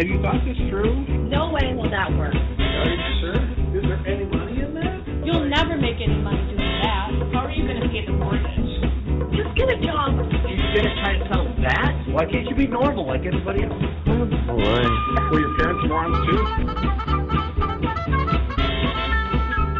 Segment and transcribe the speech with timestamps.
[0.00, 0.96] Have you thought this through?
[1.28, 2.32] No way will that work.
[2.32, 3.36] Are you sure?
[3.76, 5.04] Is there any money in that?
[5.28, 7.12] You'll never make any money doing that.
[7.36, 8.80] How are you going to pay the mortgage?
[9.36, 10.16] Just get a job.
[10.16, 11.92] You're gonna try and settle that?
[12.16, 13.76] Why can't you be normal like everybody else?
[14.08, 14.88] Oh boy.
[15.36, 16.40] Were your parents morons too?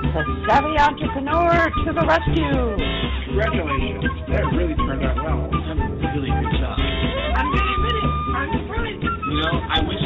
[0.05, 3.01] The savvy entrepreneur to the rescue.
[3.25, 4.05] Congratulations.
[4.29, 5.49] That really turned out well.
[5.49, 6.77] done a really good job.
[6.77, 8.11] I'm really, to admit it.
[8.37, 9.01] I'm surprised.
[9.31, 10.00] You know, I wish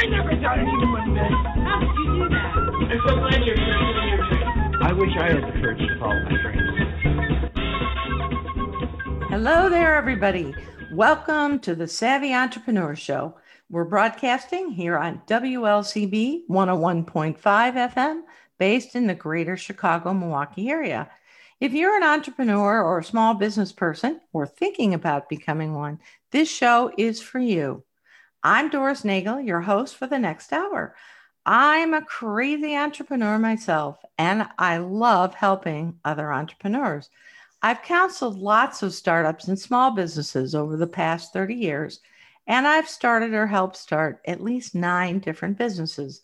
[0.00, 1.28] I never thought anyone would bet.
[1.28, 2.54] How did you do that?
[2.54, 4.80] I'm so glad you're pursuing your dream.
[4.80, 6.78] I wish I had the courage to follow my dreams.
[9.28, 10.54] Hello there, everybody.
[10.92, 13.34] Welcome to the Savvy Entrepreneur Show.
[13.70, 18.22] We're broadcasting here on WLCB 101.5 FM,
[18.56, 21.10] based in the greater Chicago, Milwaukee area.
[21.58, 25.98] If you're an entrepreneur or a small business person or thinking about becoming one,
[26.30, 27.82] this show is for you.
[28.44, 30.94] I'm Doris Nagel, your host for the next hour.
[31.44, 37.10] I'm a crazy entrepreneur myself, and I love helping other entrepreneurs.
[37.62, 42.00] I've counseled lots of startups and small businesses over the past 30 years,
[42.46, 46.22] and I've started or helped start at least nine different businesses,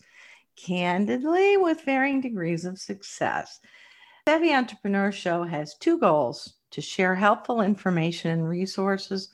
[0.55, 3.59] candidly, with varying degrees of success.
[4.25, 9.31] Savvy Entrepreneur Show has two goals to share helpful information and resources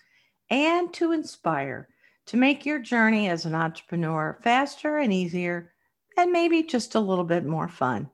[0.49, 1.87] and to inspire,
[2.27, 5.73] to make your journey as an entrepreneur faster and easier,
[6.17, 8.09] and maybe just a little bit more fun.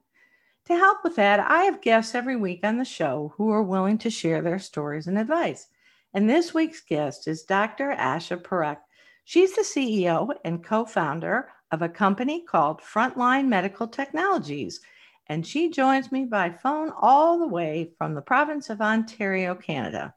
[0.65, 3.97] To help with that, I have guests every week on the show who are willing
[3.99, 5.67] to share their stories and advice.
[6.13, 7.95] And this week's guest is Dr.
[7.97, 8.79] Asha Parekh.
[9.23, 14.81] She's the CEO and co founder of a company called Frontline Medical Technologies.
[15.27, 20.13] And she joins me by phone all the way from the province of Ontario, Canada.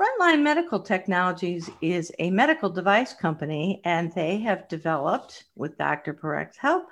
[0.00, 6.14] Frontline Medical Technologies is a medical device company, and they have developed, with Dr.
[6.14, 6.86] Parekh's help,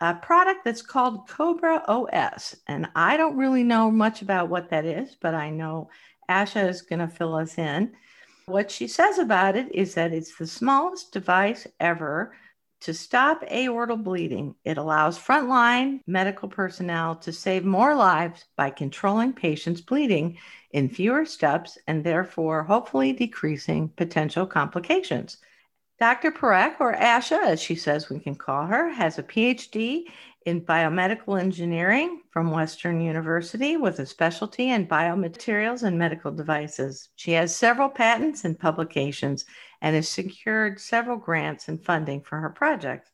[0.00, 2.54] a product that's called Cobra OS.
[2.68, 5.88] And I don't really know much about what that is, but I know
[6.28, 7.94] Asha is going to fill us in.
[8.44, 12.34] What she says about it is that it's the smallest device ever
[12.84, 14.54] to stop aortal bleeding.
[14.64, 20.36] It allows frontline medical personnel to save more lives by controlling patients' bleeding
[20.72, 25.38] in fewer steps and therefore hopefully decreasing potential complications.
[25.98, 26.30] Dr.
[26.30, 30.04] Parekh, or Asha, as she says we can call her, has a PhD
[30.44, 37.08] in biomedical engineering from Western University with a specialty in biomaterials and medical devices.
[37.16, 39.46] She has several patents and publications
[39.84, 43.10] and has secured several grants and funding for her projects.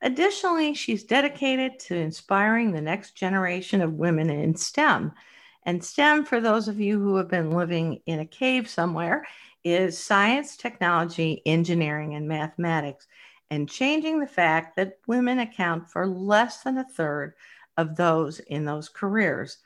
[0.00, 5.12] Additionally, she's dedicated to inspiring the next generation of women in STEM.
[5.64, 9.26] And STEM, for those of you who have been living in a cave somewhere,
[9.64, 13.06] is science, technology, engineering, and mathematics,
[13.50, 17.34] and changing the fact that women account for less than a third
[17.76, 19.58] of those in those careers.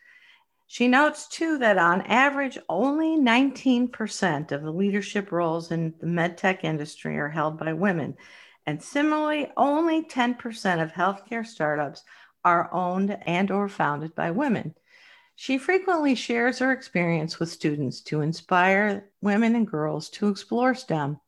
[0.72, 6.64] She notes too that on average, only 19% of the leadership roles in the medtech
[6.64, 8.16] industry are held by women.
[8.64, 12.04] And similarly, only 10% of healthcare startups
[12.42, 14.74] are owned and or founded by women.
[15.36, 21.20] She frequently shares her experience with students to inspire women and girls to explore STEM.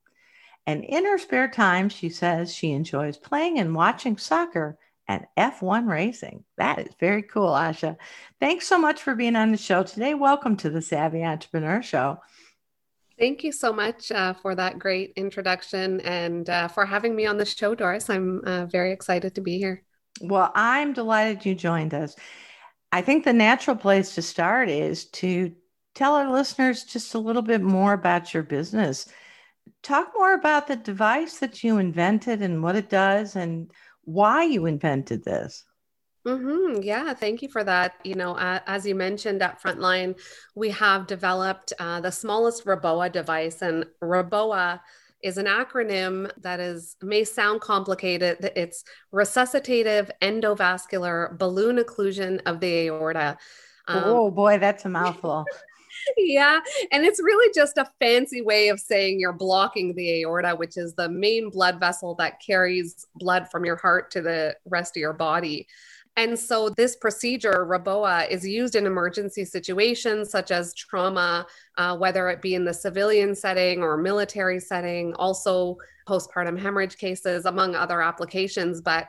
[0.66, 4.78] And in her spare time, she says she enjoys playing and watching soccer
[5.08, 6.44] and F1 racing.
[6.56, 7.96] That is very cool, Asha.
[8.40, 10.14] Thanks so much for being on the show today.
[10.14, 12.18] Welcome to the Savvy Entrepreneur Show.
[13.18, 17.36] Thank you so much uh, for that great introduction and uh, for having me on
[17.36, 18.10] the show, Doris.
[18.10, 19.84] I'm uh, very excited to be here.
[20.20, 22.16] Well, I'm delighted you joined us.
[22.90, 25.52] I think the natural place to start is to
[25.94, 29.06] tell our listeners just a little bit more about your business.
[29.82, 33.70] Talk more about the device that you invented and what it does and
[34.04, 35.64] why you invented this.
[36.26, 36.82] Mm-hmm.
[36.82, 37.96] Yeah, thank you for that.
[38.02, 40.18] You know, uh, as you mentioned at Frontline,
[40.54, 44.80] we have developed uh, the smallest REBOA device, and REBOA
[45.22, 48.50] is an acronym that is may sound complicated.
[48.56, 53.36] It's resuscitative endovascular balloon occlusion of the aorta.
[53.86, 55.44] Um, oh boy, that's a mouthful.
[56.16, 56.60] yeah,
[56.92, 60.94] and it's really just a fancy way of saying you're blocking the aorta, which is
[60.94, 65.12] the main blood vessel that carries blood from your heart to the rest of your
[65.12, 65.66] body.
[66.16, 71.44] And so, this procedure, REBOA, is used in emergency situations such as trauma,
[71.76, 75.76] uh, whether it be in the civilian setting or military setting, also
[76.06, 78.80] postpartum hemorrhage cases, among other applications.
[78.80, 79.08] But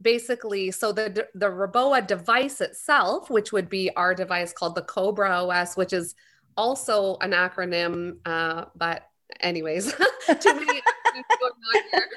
[0.00, 5.44] basically, so the, the REBOA device itself, which would be our device called the Cobra
[5.44, 6.14] OS, which is
[6.56, 9.08] also an acronym, uh, but
[9.40, 9.92] anyways,
[10.40, 10.80] too many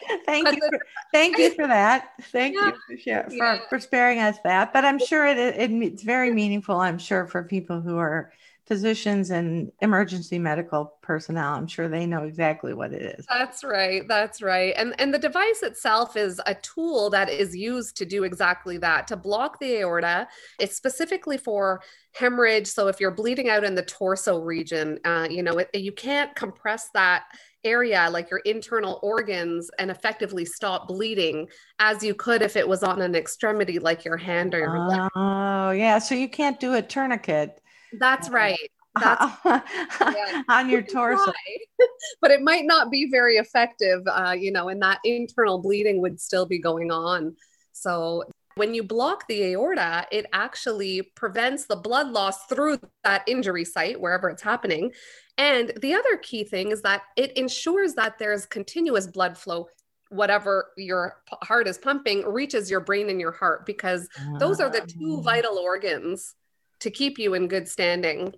[0.25, 0.62] thank you.
[0.62, 0.80] For,
[1.12, 2.12] thank you for that.
[2.24, 2.71] Thank Yeah.
[2.89, 3.59] you for, Yeah.
[3.69, 4.74] for sparing us that.
[4.74, 6.75] But I'm sure it, it it's very meaningful.
[6.80, 8.31] I'm sure for people who are
[8.69, 11.56] physicians and emergency medical personnel.
[11.56, 13.25] I'm sure they know exactly what it is.
[13.27, 14.07] That's right.
[14.07, 14.75] That's right.
[14.77, 19.07] And and the device itself is a tool that is used to do exactly that,
[19.07, 20.27] to block the aorta.
[20.60, 21.81] It's specifically for
[22.13, 22.68] hemorrhage.
[22.68, 26.36] So if you're bleeding out in the torso region, uh, you know, it, you can't
[26.36, 27.24] compress that
[27.63, 31.48] area like your internal organs and effectively stop bleeding
[31.80, 35.10] as you could if it was on an extremity like your hand or your leg.
[35.15, 35.98] Oh, yeah.
[35.98, 37.60] So you can't do a tourniquet
[37.94, 38.69] That's right.
[39.00, 39.36] That's
[40.50, 41.31] on your torso.
[42.21, 46.19] but it might not be very effective, uh, you know, and that internal bleeding would
[46.19, 47.36] still be going on.
[47.71, 48.24] So
[48.56, 54.00] when you block the aorta, it actually prevents the blood loss through that injury site,
[54.00, 54.91] wherever it's happening.
[55.38, 59.69] And the other key thing is that it ensures that there's continuous blood flow.
[60.09, 64.09] Whatever your heart is pumping reaches your brain and your heart because
[64.39, 65.21] those are the two Ah.
[65.21, 66.36] vital organs
[66.80, 68.34] to keep you in good standing.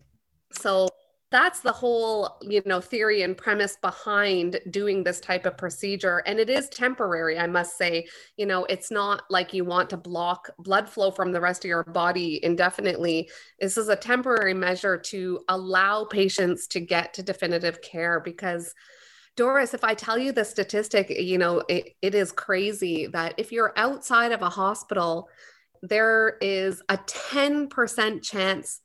[0.52, 0.90] So
[1.32, 6.40] that's the whole, you know, theory and premise behind doing this type of procedure and
[6.40, 8.06] it is temporary, I must say.
[8.36, 11.70] You know, it's not like you want to block blood flow from the rest of
[11.70, 13.30] your body indefinitely.
[13.62, 18.74] This is a temporary measure to allow patients to get to definitive care because
[19.38, 23.54] Doris, if I tell you the statistic, you know, it, it is crazy that if
[23.54, 25.30] you're outside of a hospital,
[25.82, 28.82] there is a 10% chance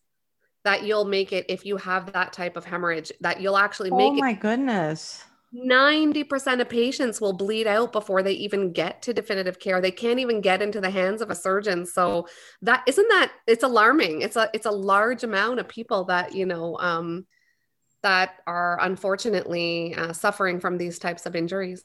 [0.65, 4.13] that you'll make it if you have that type of hemorrhage, that you'll actually make
[4.13, 4.19] it.
[4.19, 5.25] Oh my goodness.
[5.55, 9.81] 90% of patients will bleed out before they even get to definitive care.
[9.81, 11.87] They can't even get into the hands of a surgeon.
[11.87, 12.27] So
[12.63, 14.23] that isn't that it's alarming.
[14.23, 17.27] It's a it's a large amount of people that, you know, um,
[18.03, 21.85] that are unfortunately uh, suffering from these types of injuries.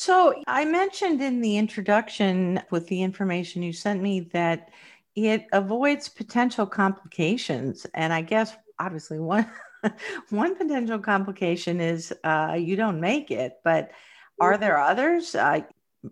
[0.00, 4.70] So I mentioned in the introduction with the information you sent me that
[5.16, 7.84] it avoids potential complications.
[7.94, 9.50] And I guess obviously one
[10.30, 13.90] one potential complication is uh, you don't make it, but
[14.38, 15.34] are there others?
[15.34, 15.62] Uh,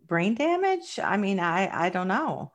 [0.09, 0.99] brain damage?
[0.99, 2.51] I mean, I I don't know.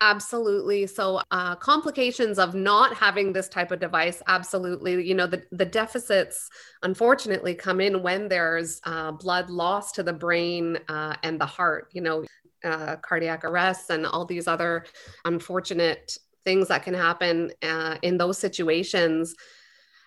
[0.00, 0.86] Absolutely.
[0.86, 5.04] So, uh, complications of not having this type of device, absolutely.
[5.04, 6.48] You know, the, the deficits
[6.84, 11.88] unfortunately come in when there's uh, blood loss to the brain uh, and the heart,
[11.92, 12.24] you know,
[12.64, 14.84] uh, cardiac arrests and all these other
[15.24, 19.34] unfortunate things that can happen uh, in those situations.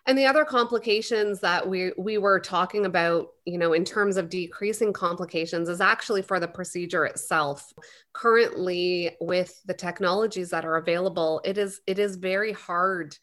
[0.07, 4.29] And the other complications that we we were talking about, you know, in terms of
[4.29, 7.71] decreasing complications is actually for the procedure itself.
[8.13, 13.15] Currently with the technologies that are available, it is it is very hard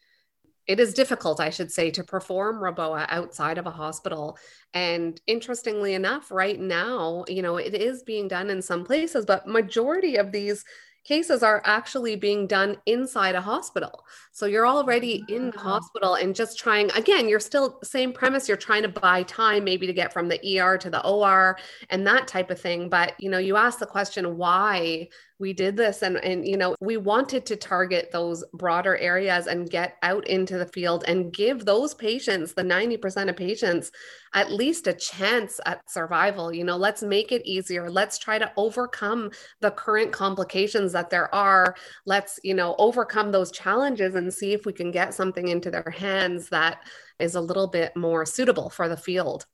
[0.69, 4.36] it is difficult, I should say, to perform REBOA outside of a hospital.
[4.75, 9.48] And interestingly enough, right now, you know, it is being done in some places, but
[9.48, 10.66] majority of these
[11.08, 14.05] cases are actually being done inside a hospital.
[14.31, 18.58] So you're already in the hospital and just trying again, you're still same premise, you're
[18.58, 21.58] trying to buy time maybe to get from the ER to the OR
[21.88, 25.08] and that type of thing, but you know, you ask the question why
[25.38, 29.70] we did this and and you know, we wanted to target those broader areas and
[29.70, 33.90] get out into the field and give those patients, the 90% of patients
[34.35, 36.52] at least a chance at survival.
[36.52, 37.90] You know, let's make it easier.
[37.90, 39.30] Let's try to overcome
[39.61, 41.75] the current complications that there are.
[42.04, 45.90] Let's, you know, overcome those challenges and see if we can get something into their
[45.90, 46.83] hands that
[47.18, 49.47] is a little bit more suitable for the field.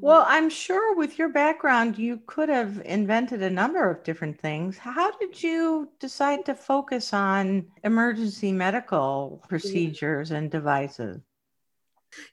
[0.00, 0.28] Well, mm.
[0.28, 4.78] I'm sure with your background, you could have invented a number of different things.
[4.78, 9.48] How did you decide to focus on emergency medical mm.
[9.48, 11.20] procedures and devices?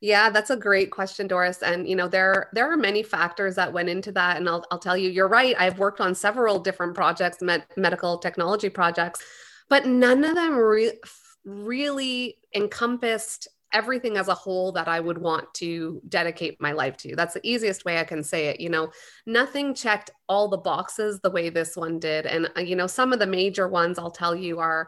[0.02, 1.62] Yeah, that's a great question, Doris.
[1.64, 4.38] And you know, there there are many factors that went into that.
[4.38, 5.56] And I'll I'll tell you, you're right.
[5.58, 9.24] I've worked on several different projects, med- medical technology projects,
[9.70, 11.00] but none of them re-
[11.46, 17.16] really encompassed everything as a whole that I would want to dedicate my life to.
[17.16, 18.60] That's the easiest way I can say it.
[18.60, 18.92] You know,
[19.26, 22.26] nothing checked all the boxes the way this one did.
[22.26, 24.88] And uh, you know, some of the major ones I'll tell you are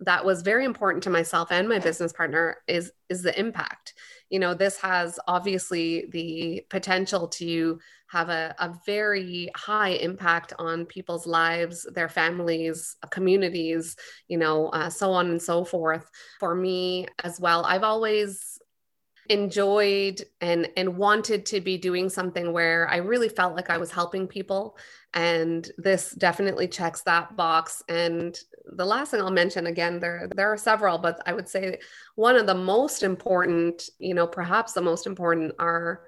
[0.00, 3.94] that was very important to myself and my business partner is is the impact
[4.30, 10.86] you know this has obviously the potential to have a, a very high impact on
[10.86, 13.96] people's lives their families communities
[14.28, 16.10] you know uh, so on and so forth.
[16.40, 18.58] For me as well i've always
[19.28, 23.90] enjoyed and and wanted to be doing something where i really felt like i was
[23.90, 24.76] helping people
[25.18, 27.82] and this definitely checks that box.
[27.88, 28.38] And
[28.72, 31.78] the last thing i'll mention again there there are several but i would say
[32.16, 36.02] one of the most important you know perhaps the most important are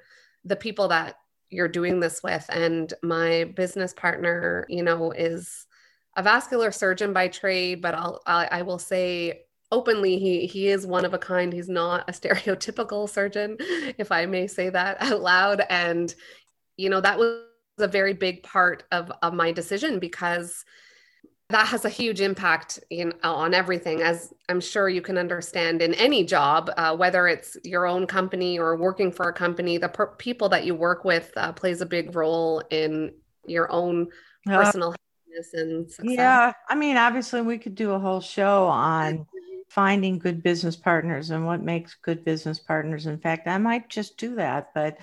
[0.45, 1.17] the people that
[1.51, 2.47] you're doing this with.
[2.49, 5.67] And my business partner, you know, is
[6.17, 10.87] a vascular surgeon by trade, but I'll, I, I will say openly he he is
[10.87, 11.53] one of a kind.
[11.53, 13.57] He's not a stereotypical surgeon
[13.99, 15.63] if i may say that out loud.
[15.69, 16.15] And
[16.77, 17.50] you know that was
[17.81, 20.65] a very big part of, of my decision because
[21.51, 25.93] that has a huge impact in, on everything as i'm sure you can understand in
[25.95, 30.15] any job uh, whether it's your own company or working for a company the per-
[30.17, 33.13] people that you work with uh, plays a big role in
[33.47, 34.09] your own
[34.47, 36.17] personal happiness and success.
[36.17, 39.27] yeah i mean obviously we could do a whole show on
[39.69, 43.07] finding good business partners and what makes good business partners.
[43.07, 44.99] In fact i might just do that but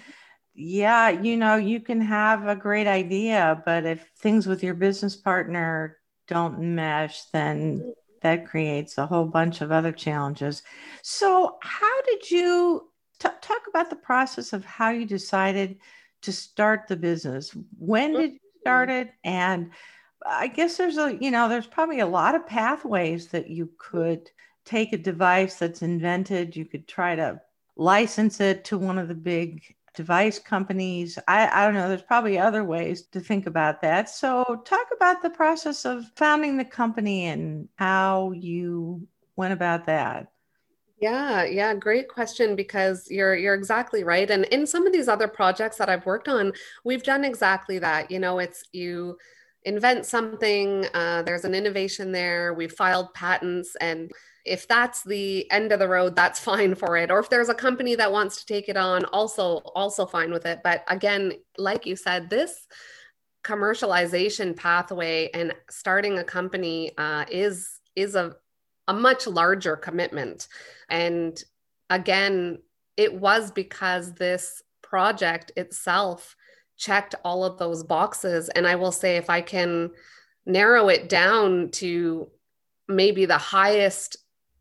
[0.57, 5.15] yeah you know you can have a great idea but if things with your business
[5.15, 5.97] partner
[6.27, 10.61] don't mesh, then that creates a whole bunch of other challenges.
[11.01, 15.77] So, how did you t- talk about the process of how you decided
[16.21, 17.55] to start the business?
[17.79, 19.13] When did you start it?
[19.23, 19.71] And
[20.25, 24.29] I guess there's a, you know, there's probably a lot of pathways that you could
[24.65, 26.55] take a device that's invented.
[26.55, 27.39] You could try to
[27.77, 31.19] license it to one of the big device companies.
[31.27, 34.09] I, I don't know, there's probably other ways to think about that.
[34.09, 40.31] So, talk about the process of founding the company and how you went about that.
[41.01, 44.29] Yeah, yeah, great question because you're you're exactly right.
[44.29, 46.53] And in some of these other projects that I've worked on,
[46.85, 48.09] we've done exactly that.
[48.09, 49.17] You know, it's you
[49.63, 54.11] invent something, uh, there's an innovation there, we filed patents and
[54.47, 57.11] if that's the end of the road that's fine for it.
[57.11, 60.45] Or if there's a company that wants to take it on also also fine with
[60.45, 60.61] it.
[60.63, 62.67] But again like you said this
[63.43, 68.35] commercialization pathway and starting a company uh, is is a,
[68.87, 70.47] a much larger commitment.
[70.89, 71.41] And
[71.89, 72.59] again
[72.95, 76.35] it was because this project itself
[76.77, 78.49] checked all of those boxes.
[78.49, 79.91] And i will say if i can
[80.45, 82.29] narrow it down to
[82.87, 84.17] maybe the highest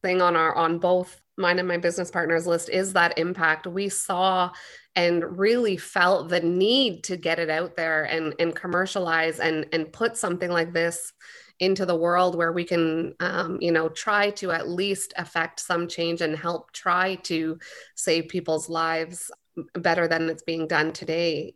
[0.06, 3.66] thing on our on both mine and my business partners list is that impact.
[3.66, 4.52] We saw
[4.94, 9.92] and really felt the need to get it out there and and commercialize and and
[9.92, 11.12] put something like this
[11.58, 15.88] into the world where we can um, you know try to at least affect some
[15.88, 17.58] change and help try to
[17.96, 19.30] save people's lives
[19.74, 21.52] better than it's being done today.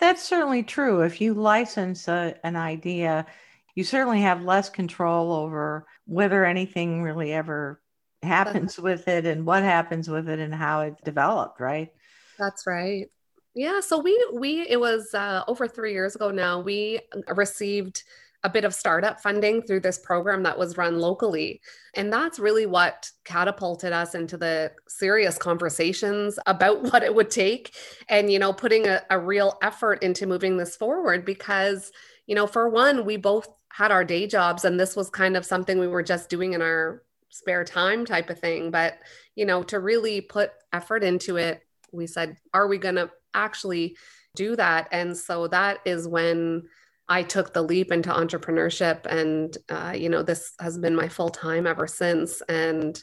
[0.00, 1.02] That's certainly true.
[1.02, 3.26] If you license a, an idea
[3.74, 7.81] you certainly have less control over whether anything really ever
[8.22, 11.90] happens with it and what happens with it and how it developed, right?
[12.38, 13.08] That's right.
[13.54, 17.00] Yeah, so we we it was uh, over 3 years ago now we
[17.34, 18.02] received
[18.44, 21.60] a bit of startup funding through this program that was run locally.
[21.94, 27.74] And that's really what catapulted us into the serious conversations about what it would take
[28.08, 31.92] and, you know, putting a, a real effort into moving this forward because,
[32.26, 35.46] you know, for one, we both had our day jobs and this was kind of
[35.46, 37.02] something we were just doing in our
[37.32, 38.70] spare time type of thing.
[38.70, 38.98] But,
[39.34, 41.62] you know, to really put effort into it,
[41.92, 43.96] we said, are we going to actually
[44.36, 44.88] do that?
[44.92, 46.64] And so that is when
[47.08, 49.06] I took the leap into entrepreneurship.
[49.06, 52.40] And, uh, you know, this has been my full time ever since.
[52.42, 53.02] And,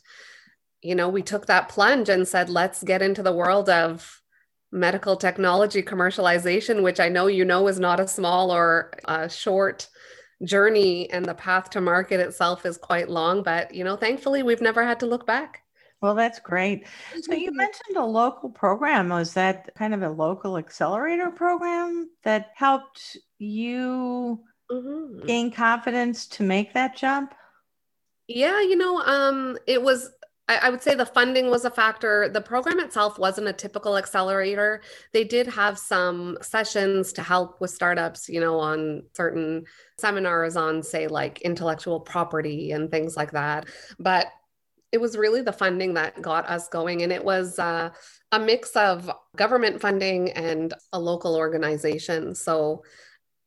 [0.82, 4.22] you know, we took that plunge and said, let's get into the world of
[4.72, 9.88] medical technology commercialization, which I know you know is not a small or a short
[10.44, 14.62] journey and the path to market itself is quite long but you know thankfully we've
[14.62, 15.64] never had to look back.
[16.02, 16.88] Well that's great.
[17.22, 19.10] So you mentioned a local program.
[19.10, 24.40] Was that kind of a local accelerator program that helped you
[24.72, 25.26] mm-hmm.
[25.26, 27.34] gain confidence to make that jump?
[28.28, 30.10] Yeah you know um it was
[30.58, 32.28] I, would say the funding was a factor.
[32.28, 34.82] The program itself wasn't a typical accelerator.
[35.14, 39.66] They did have some sessions to help with startups, you know, on certain
[40.00, 43.68] seminars on, say, like intellectual property and things like that.
[44.00, 44.28] But
[44.92, 47.04] it was really the funding that got us going.
[47.04, 47.92] And it was uh,
[48.32, 52.34] a mix of government funding and a local organization.
[52.34, 52.84] So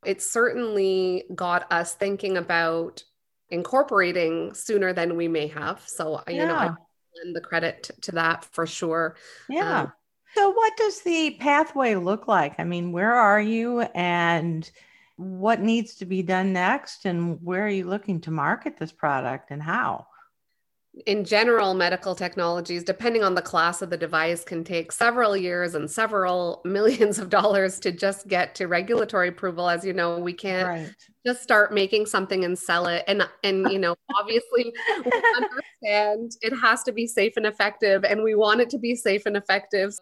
[0.05, 3.03] it certainly got us thinking about
[3.51, 5.83] incorporating sooner than we may have.
[5.85, 6.35] So, yeah.
[6.35, 6.71] you know, I
[7.33, 9.17] the credit to that for sure.
[9.49, 9.83] Yeah.
[9.83, 9.93] Um,
[10.35, 12.55] so, what does the pathway look like?
[12.59, 14.71] I mean, where are you and
[15.17, 17.05] what needs to be done next?
[17.05, 20.07] And where are you looking to market this product and how?
[21.07, 25.75] In general, medical technologies, depending on the class of the device, can take several years
[25.75, 29.71] and several millions of dollars to just get to regulatory approval.
[29.71, 30.95] As you know, we can't right.
[31.27, 33.05] just start making something and sell it.
[33.09, 34.73] And and you know, obviously,
[35.05, 38.95] we understand it has to be safe and effective, and we want it to be
[38.95, 39.95] safe and effective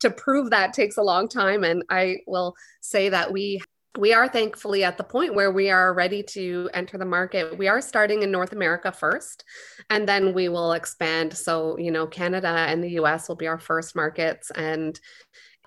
[0.00, 1.64] to prove that takes a long time.
[1.64, 3.60] And I will say that we
[3.98, 7.56] we are thankfully at the point where we are ready to enter the market.
[7.56, 9.44] We are starting in North America first,
[9.88, 11.36] and then we will expand.
[11.36, 14.50] So, you know, Canada and the US will be our first markets.
[14.50, 14.98] And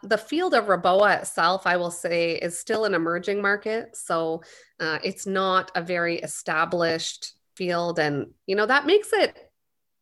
[0.04, 3.96] the field of Reboa itself, I will say, is still an emerging market.
[3.96, 4.44] So,
[4.80, 7.98] uh, it's not a very established field.
[7.98, 9.38] And, you know, that makes it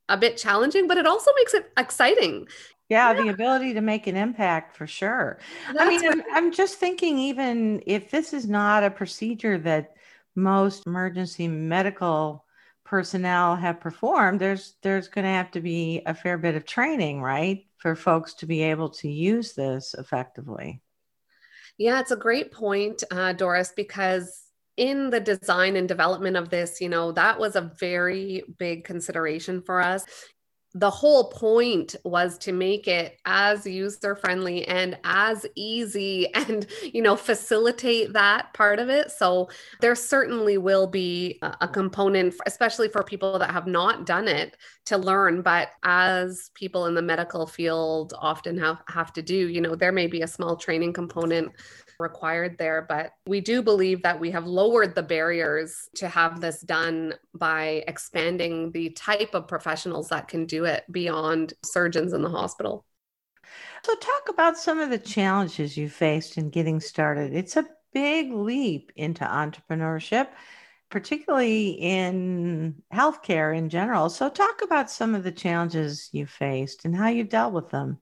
[0.09, 2.47] a bit challenging, but it also makes it exciting.
[2.89, 5.39] Yeah, yeah, the ability to make an impact for sure.
[5.67, 9.95] That's I mean, I'm, I'm just thinking, even if this is not a procedure that
[10.35, 12.45] most emergency medical
[12.83, 17.21] personnel have performed, there's there's going to have to be a fair bit of training,
[17.21, 20.81] right, for folks to be able to use this effectively.
[21.77, 24.43] Yeah, it's a great point, uh, Doris, because
[24.77, 29.61] in the design and development of this, you know, that was a very big consideration
[29.61, 30.05] for us
[30.75, 37.01] the whole point was to make it as user friendly and as easy and you
[37.01, 39.09] know facilitate that part of it.
[39.09, 44.57] So there certainly will be a component especially for people that have not done it
[44.85, 45.41] to learn.
[45.41, 49.93] But as people in the medical field often have have to do you know there
[49.93, 51.53] may be a small training component
[51.99, 52.85] required there.
[52.87, 57.83] But we do believe that we have lowered the barriers to have this done by
[57.87, 62.85] expanding the type of professionals that can do it beyond surgeons in the hospital.
[63.83, 67.33] So, talk about some of the challenges you faced in getting started.
[67.35, 70.27] It's a big leap into entrepreneurship,
[70.89, 74.09] particularly in healthcare in general.
[74.09, 77.99] So, talk about some of the challenges you faced and how you dealt with them.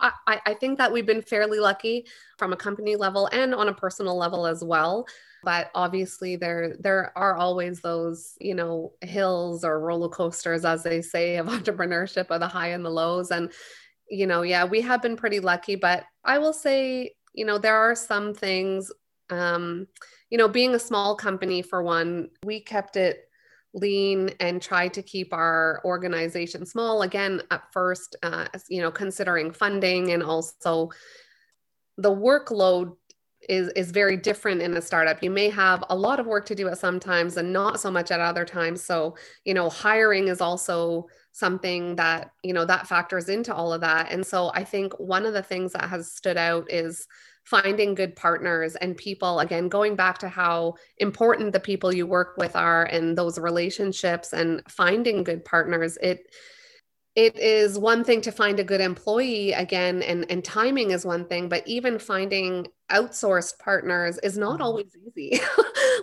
[0.00, 2.06] I, I think that we've been fairly lucky
[2.38, 5.06] from a company level and on a personal level as well.
[5.42, 11.02] But obviously there there are always those you know hills or roller coasters as they
[11.02, 13.30] say of entrepreneurship of the high and the lows.
[13.30, 13.52] And
[14.08, 15.76] you know yeah we have been pretty lucky.
[15.76, 18.92] But i will say you know there are some things
[19.30, 19.86] um
[20.30, 23.29] you know being a small company for one we kept it
[23.72, 27.02] lean and try to keep our organization small.
[27.02, 30.90] Again at first uh, you know considering funding and also
[31.96, 32.96] the workload
[33.48, 35.22] is is very different in a startup.
[35.22, 37.90] You may have a lot of work to do at some times and not so
[37.90, 38.82] much at other times.
[38.82, 43.80] So you know hiring is also something that you know that factors into all of
[43.82, 44.10] that.
[44.10, 47.06] And so i think one of the things that has stood out is
[47.44, 52.36] finding good partners and people again going back to how important the people you work
[52.36, 56.26] with are and those relationships and finding good partners it
[57.16, 61.26] it is one thing to find a good employee again and and timing is one
[61.26, 64.62] thing but even finding outsourced partners is not mm-hmm.
[64.62, 65.40] always easy.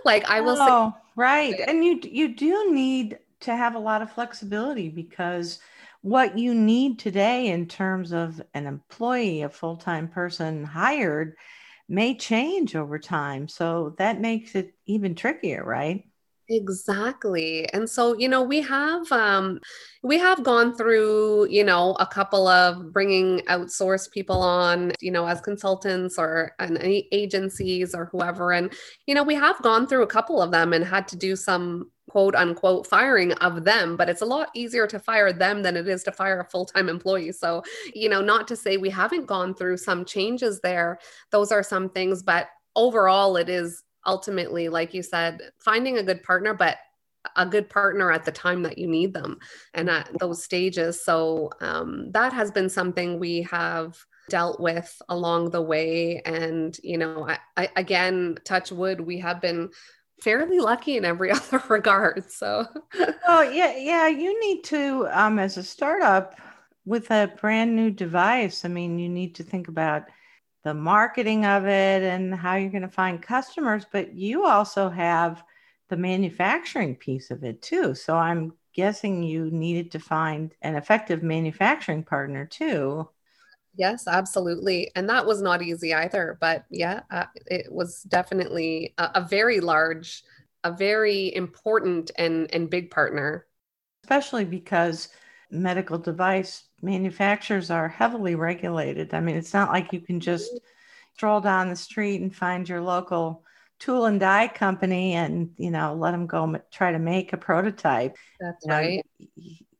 [0.05, 1.59] Like i will oh, say right.
[1.67, 5.59] And you you do need to have a lot of flexibility because
[6.01, 11.35] what you need today in terms of an employee, a full time person hired,
[11.89, 13.47] may change over time.
[13.47, 16.03] So that makes it even trickier, right?
[16.49, 17.67] Exactly.
[17.73, 19.59] And so, you know, we have um
[20.01, 25.27] we have gone through, you know, a couple of bringing outsourced people on, you know,
[25.27, 26.77] as consultants or an
[27.11, 28.71] agencies or whoever and
[29.07, 31.91] you know, we have gone through a couple of them and had to do some
[32.09, 35.87] quote unquote firing of them, but it's a lot easier to fire them than it
[35.87, 37.31] is to fire a full time employee.
[37.31, 40.99] So, you know, not to say we haven't gone through some changes there,
[41.31, 46.23] those are some things, but overall, it is ultimately, like you said, finding a good
[46.23, 46.77] partner, but
[47.35, 49.37] a good partner at the time that you need them
[49.73, 51.03] and at those stages.
[51.03, 53.97] So, um, that has been something we have
[54.29, 59.39] dealt with along the way and you know I, I, again touch wood we have
[59.39, 59.69] been
[60.21, 62.31] fairly lucky in every other regard.
[62.31, 62.67] So,
[63.27, 66.35] well, yeah, yeah, you need to, um, as a startup
[66.85, 70.03] with a brand new device, I mean, you need to think about
[70.63, 75.43] the marketing of it and how you're going to find customers, but you also have
[75.89, 77.95] the manufacturing piece of it too.
[77.95, 83.09] So, I'm guessing you needed to find an effective manufacturing partner too.
[83.77, 84.91] Yes, absolutely.
[84.95, 86.37] And that was not easy either.
[86.41, 90.23] But yeah, uh, it was definitely a, a, very large,
[90.63, 93.45] a very important and, and big partner.
[94.03, 95.09] Especially because
[95.51, 99.13] medical device manufacturers are heavily regulated.
[99.13, 100.51] I mean, it's not like you can just
[101.13, 103.43] stroll down the street and find your local
[103.79, 107.37] tool and die company and, you know, let them go m- try to make a
[107.37, 108.17] prototype.
[108.39, 109.03] That's right.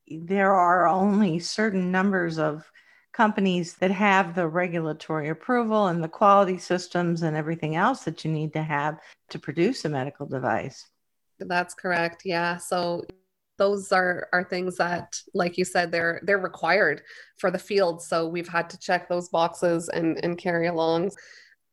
[0.07, 2.69] there are only certain numbers of
[3.17, 8.31] companies that have the regulatory approval and the quality systems and everything else that you
[8.31, 10.87] need to have to produce a medical device.
[11.39, 12.21] That's correct.
[12.25, 12.57] Yeah.
[12.57, 13.03] So
[13.57, 17.01] those are are things that like you said they're they're required
[17.39, 21.09] for the field so we've had to check those boxes and and carry along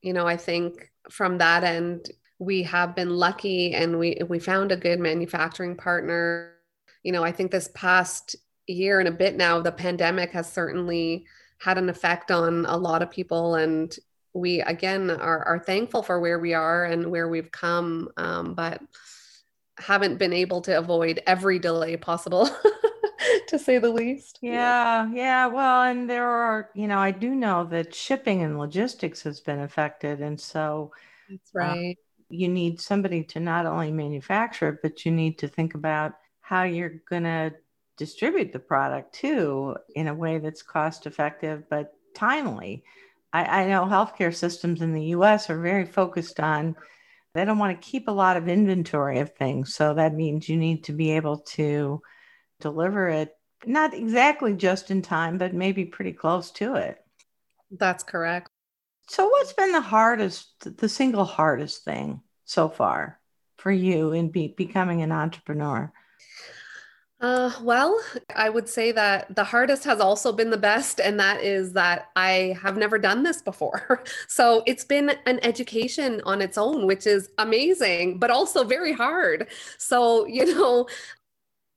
[0.00, 4.72] you know i think from that end we have been lucky and we we found
[4.72, 6.54] a good manufacturing partner
[7.02, 8.35] you know i think this past
[8.66, 11.27] year and a bit now the pandemic has certainly
[11.59, 13.96] had an effect on a lot of people and
[14.33, 18.81] we again are, are thankful for where we are and where we've come um, but
[19.79, 22.48] haven't been able to avoid every delay possible
[23.48, 24.38] to say the least.
[24.40, 29.22] Yeah yeah well and there are you know i do know that shipping and logistics
[29.22, 30.92] has been affected and so
[31.29, 31.96] that's uh, right.
[31.98, 36.14] uh, you need somebody to not only manufacture it but you need to think about
[36.40, 37.53] how you're going to
[37.96, 42.83] distribute the product too in a way that's cost effective but timely
[43.33, 46.76] I, I know healthcare systems in the us are very focused on
[47.35, 49.74] they don't want to keep a lot of inventory of things.
[49.74, 52.00] So that means you need to be able to
[52.61, 56.98] deliver it, not exactly just in time, but maybe pretty close to it.
[57.72, 58.50] That's correct.
[59.09, 63.20] So, what's been the hardest, the single hardest thing so far
[63.57, 65.92] for you in be, becoming an entrepreneur?
[67.24, 67.98] Uh, well,
[68.37, 72.10] I would say that the hardest has also been the best, and that is that
[72.14, 74.04] I have never done this before.
[74.28, 79.48] so it's been an education on its own, which is amazing, but also very hard.
[79.78, 80.87] So, you know,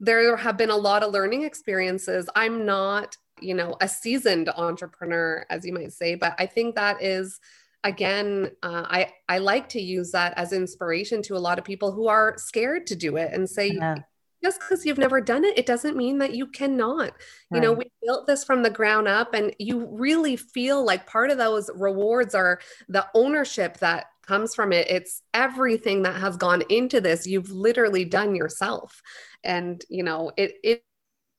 [0.01, 2.27] there have been a lot of learning experiences.
[2.36, 7.01] I'm not, you know, a seasoned entrepreneur, as you might say, but I think that
[7.01, 7.39] is
[7.83, 11.91] again uh, i i like to use that as inspiration to a lot of people
[11.91, 13.97] who are scared to do it and say yeah
[14.43, 17.00] just because you've never done it, it doesn't mean that you cannot.
[17.00, 17.13] Right.
[17.52, 21.32] You know, we built this from the ground up, and you really feel like part
[21.32, 24.89] of those rewards are the ownership that comes from it.
[24.89, 27.26] It's everything that has gone into this.
[27.26, 29.02] You've literally done yourself.
[29.43, 30.84] And, you know, it, it,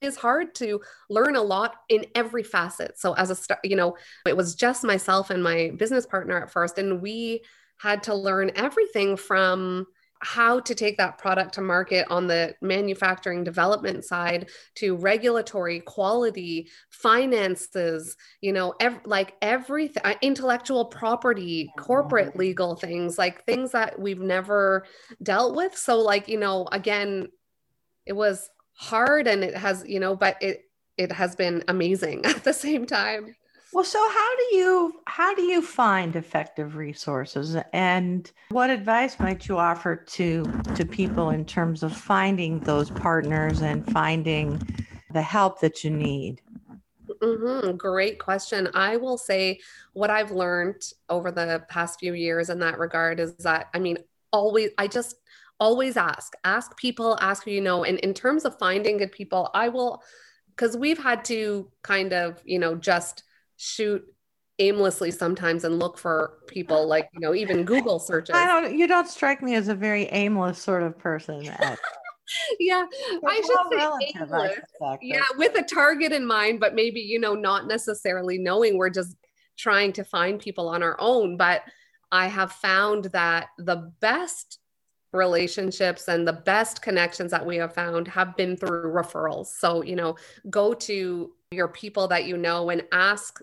[0.01, 0.81] is hard to
[1.11, 2.97] learn a lot in every facet.
[3.01, 6.53] So as a start, you know, it was just myself and my business partner at
[6.53, 7.43] first and we
[7.79, 9.87] had to learn everything from
[10.21, 16.69] how to take that product to market on the manufacturing development side to regulatory quality
[16.91, 23.99] finances you know ev- like everything uh, intellectual property corporate legal things like things that
[23.99, 24.85] we've never
[25.23, 25.77] dealt with.
[25.77, 27.29] So like you know again
[28.07, 30.63] it was hard and it has you know but it
[30.97, 33.35] it has been amazing at the same time
[33.73, 39.47] well, so how do you how do you find effective resources and what advice might
[39.49, 44.61] you offer to to people in terms of finding those partners and finding
[45.13, 46.41] the help that you need?
[47.23, 47.77] Mm-hmm.
[47.77, 48.69] Great question.
[48.75, 49.61] I will say
[49.93, 53.99] what I've learned over the past few years in that regard is that I mean,
[54.33, 55.17] always I just
[55.61, 57.85] always ask, ask people, ask who you know.
[57.85, 60.03] And in terms of finding good people, I will
[60.51, 63.25] because we've had to kind of, you know, just
[63.59, 64.03] shoot
[64.61, 68.35] aimlessly sometimes and look for people like you know even google searches.
[68.35, 71.43] I don't you don't strike me as a very aimless sort of person
[72.61, 72.85] yeah
[73.27, 77.21] i should say relative, I suspect, yeah with a target in mind but maybe you
[77.21, 78.77] know not necessarily knowing.
[78.77, 79.17] We're just
[79.57, 81.63] trying to find people on our own but
[82.13, 84.59] i have found that the best
[85.13, 89.47] relationships and the best connections that we have found have been through referrals.
[89.47, 90.17] So you know
[90.51, 93.41] go to your people that you know and ask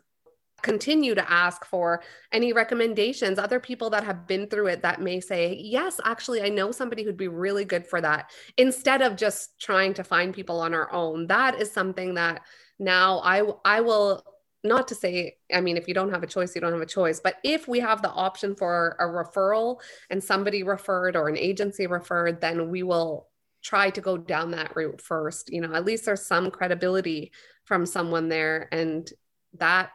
[0.61, 3.37] continue to ask for any recommendations.
[3.37, 7.03] Other people that have been through it that may say yes actually i know somebody
[7.03, 10.91] who'd be really good for that instead of just trying to find people on our
[10.91, 11.27] own.
[11.27, 12.41] That is something that
[12.79, 14.23] now i i will
[14.63, 16.85] not to say i mean if you don't have a choice you don't have a
[16.85, 21.37] choice but if we have the option for a referral and somebody referred or an
[21.37, 23.29] agency referred then we will
[23.65, 27.31] try to go down that route first you know at least there's some credibility
[27.65, 28.69] from someone there.
[28.71, 29.11] And
[29.57, 29.91] that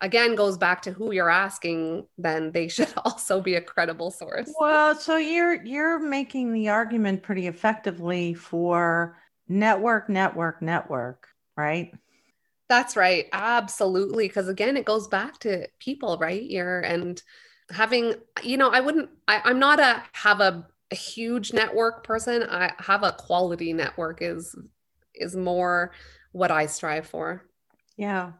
[0.00, 4.52] again goes back to who you're asking then they should also be a credible source.
[4.58, 11.92] Well so you're you're making the argument pretty effectively for network network network right?
[12.68, 13.26] That's right.
[13.32, 14.28] Absolutely.
[14.28, 16.42] Because again it goes back to people right?
[16.42, 17.20] You're and
[17.70, 22.42] having you know i wouldn't I, i'm not a have a, a huge network person
[22.44, 24.54] i have a quality network is
[25.14, 25.92] is more
[26.32, 27.44] what i strive for
[27.96, 28.32] yeah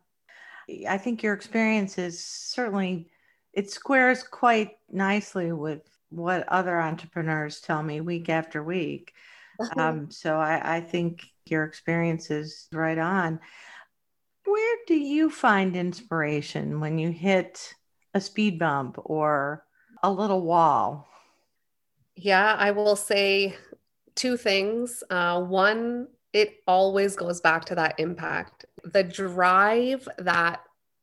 [0.89, 3.11] I think your experience is certainly
[3.53, 9.13] it squares quite nicely with what other entrepreneurs tell me week after week.
[9.77, 13.41] Um, so I, I think your experience is right on.
[14.45, 17.75] Where do you find inspiration when you hit
[18.15, 19.65] a speed bump or
[20.01, 21.08] a little wall?
[22.21, 23.57] Yeah, I will say
[24.17, 25.05] two things.
[25.09, 28.67] Uh, one, it always goes back to that impact.
[28.83, 30.61] The drive that,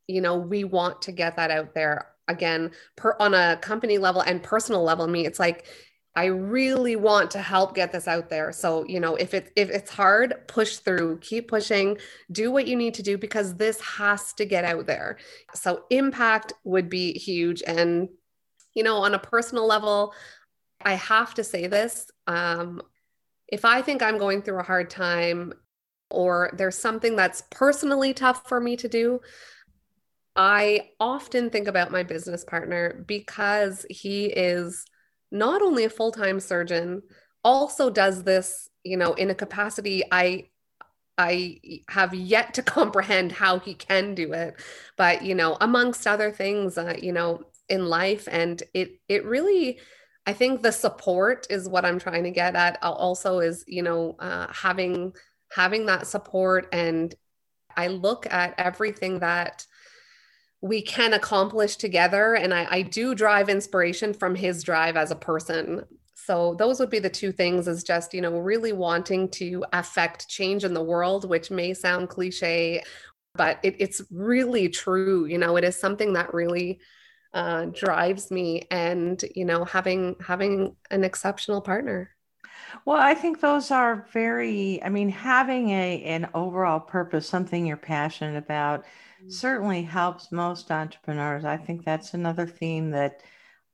[0.08, 4.22] you know, we want to get that out there again per on a company level
[4.22, 5.68] and personal level me it's like
[6.16, 8.52] I really want to help get this out there.
[8.52, 11.98] So, you know, if it if it's hard, push through, keep pushing,
[12.32, 15.18] do what you need to do because this has to get out there.
[15.54, 18.10] So, impact would be huge and
[18.76, 20.14] you know, on a personal level,
[20.86, 22.82] I have to say this, um
[23.48, 25.54] if I think I'm going through a hard time
[26.10, 29.22] or there's something that's personally tough for me to do,
[30.36, 34.86] I often think about my business partner because he is
[35.32, 37.04] not only a full-time surgeon,
[37.44, 40.46] also does this, you know, in a capacity I
[41.18, 44.56] I have yet to comprehend how he can do it.
[44.98, 49.80] But, you know, amongst other things, uh, you know, in life and it it really
[50.26, 54.16] I think the support is what I'm trying to get at also is, you know,
[54.20, 55.14] uh, having
[55.52, 57.14] having that support and
[57.78, 59.66] I look at everything that
[60.62, 62.36] we can accomplish together.
[62.36, 65.84] And I, I do drive inspiration from his drive as a person.
[66.16, 70.28] So those would be the two things is just, you know, really wanting to affect
[70.28, 72.82] change in the world, which may sound cliche,
[73.36, 75.26] but it, it's really true.
[75.26, 76.80] You know, it is something that really
[77.36, 82.10] uh, drives me and, you know, having having an exceptional partner.
[82.86, 87.78] Well, I think those are very, I mean, having a an overall purpose, something you're
[87.78, 88.86] passionate about,
[89.28, 91.46] certainly helps most entrepreneurs.
[91.46, 93.22] I think that's another theme that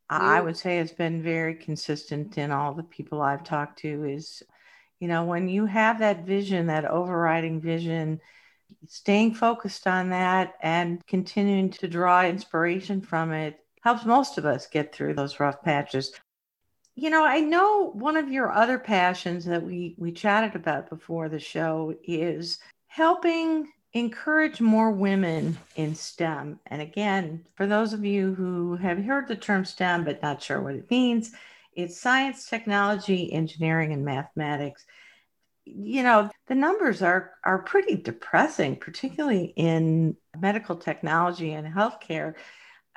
[0.10, 4.44] I would say has been very consistent in all the people I've talked to is,
[5.00, 8.20] you know, when you have that vision, that overriding vision,
[8.88, 14.68] staying focused on that and continuing to draw inspiration from it helps most of us
[14.68, 16.14] get through those rough patches.
[16.96, 21.30] You know, I know one of your other passions that we we chatted about before
[21.30, 26.60] the show is helping encourage more women in STEM.
[26.68, 30.62] And again, for those of you who have heard the term STEM but not sure
[30.62, 31.32] what it means,
[31.74, 34.86] it's science, technology, engineering, and mathematics.
[35.66, 42.36] You know, the numbers are are pretty depressing, particularly in medical technology and healthcare.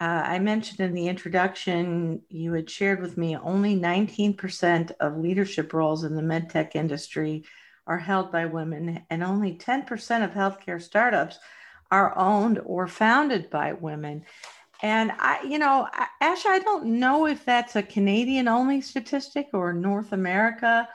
[0.00, 5.72] Uh, I mentioned in the introduction, you had shared with me only 19% of leadership
[5.72, 7.44] roles in the medtech industry
[7.86, 11.38] are held by women, and only 10% of healthcare startups
[11.90, 14.24] are owned or founded by women.
[14.82, 15.86] And I, you know,
[16.20, 20.88] Ash, I don't know if that's a Canadian only statistic or North America,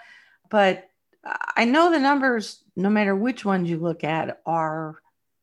[0.49, 0.88] but
[1.23, 4.99] I know the numbers, no matter which ones you look at, are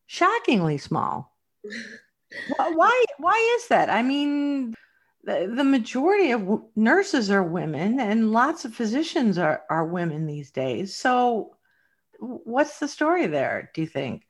[0.06, 1.36] shockingly small.
[2.56, 3.90] why, why is that?
[3.90, 4.74] I mean,
[5.24, 10.50] the, the majority of nurses are women and lots of physicians are, are women these
[10.50, 10.94] days.
[10.94, 11.56] So
[12.18, 14.22] what's the story there, do you think?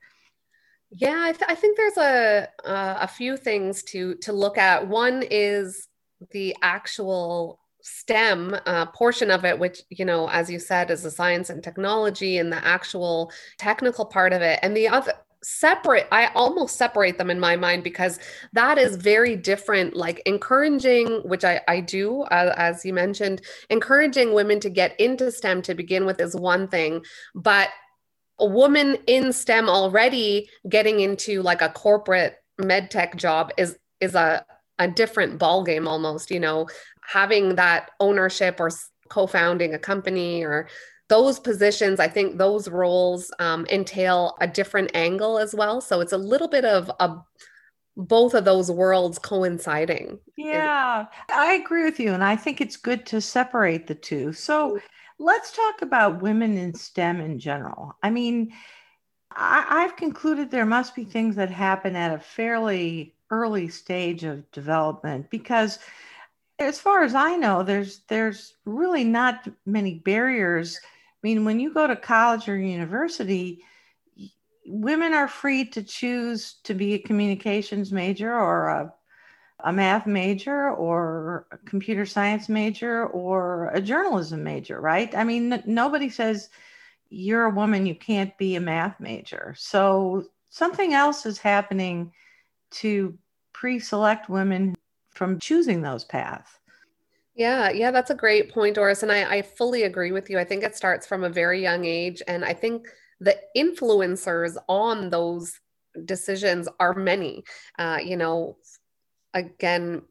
[0.89, 4.87] Yeah, I, th- I think there's a, uh, a few things to, to look at.
[4.87, 5.87] One is
[6.31, 11.11] the actual STEM uh, portion of it, which, you know, as you said, is the
[11.11, 14.59] science and technology and the actual technical part of it.
[14.61, 18.19] And the other, separate i almost separate them in my mind because
[18.53, 24.33] that is very different like encouraging which i, I do uh, as you mentioned encouraging
[24.33, 27.69] women to get into stem to begin with is one thing but
[28.39, 34.15] a woman in stem already getting into like a corporate med tech job is is
[34.15, 34.43] a
[34.79, 36.67] a different ball game almost you know
[37.07, 38.69] having that ownership or
[39.09, 40.67] co-founding a company or
[41.09, 45.79] those positions, I think those roles um, entail a different angle as well.
[45.79, 47.17] So it's a little bit of a
[47.95, 50.19] both of those worlds coinciding.
[50.37, 52.13] Yeah, I agree with you.
[52.13, 54.33] And I think it's good to separate the two.
[54.33, 54.77] So
[55.17, 57.95] let's talk about women in STEM in general.
[58.03, 58.53] I mean,
[59.31, 64.49] I, have concluded there must be things that happen at a fairly early stage of
[64.51, 65.79] development because
[66.59, 70.79] as far as I know, there's there's really not many barriers
[71.23, 73.63] I mean, when you go to college or university,
[74.67, 78.93] women are free to choose to be a communications major or a,
[79.63, 85.13] a math major or a computer science major or a journalism major, right?
[85.15, 86.49] I mean, n- nobody says
[87.09, 89.55] you're a woman, you can't be a math major.
[89.57, 92.13] So something else is happening
[92.71, 93.17] to
[93.53, 94.76] pre select women
[95.17, 96.59] from choosing those paths.
[97.35, 99.03] Yeah, yeah, that's a great point, Doris.
[99.03, 100.39] And I, I fully agree with you.
[100.39, 102.21] I think it starts from a very young age.
[102.27, 102.87] And I think
[103.19, 105.59] the influencers on those
[106.05, 107.43] decisions are many.
[107.77, 108.57] Uh, you know,
[109.33, 110.01] again,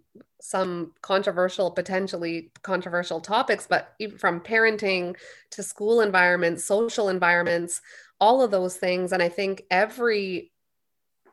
[0.41, 5.17] some controversial, potentially controversial topics, but even from parenting
[5.51, 7.81] to school environments, social environments,
[8.21, 9.13] all of those things.
[9.13, 10.53] And I think every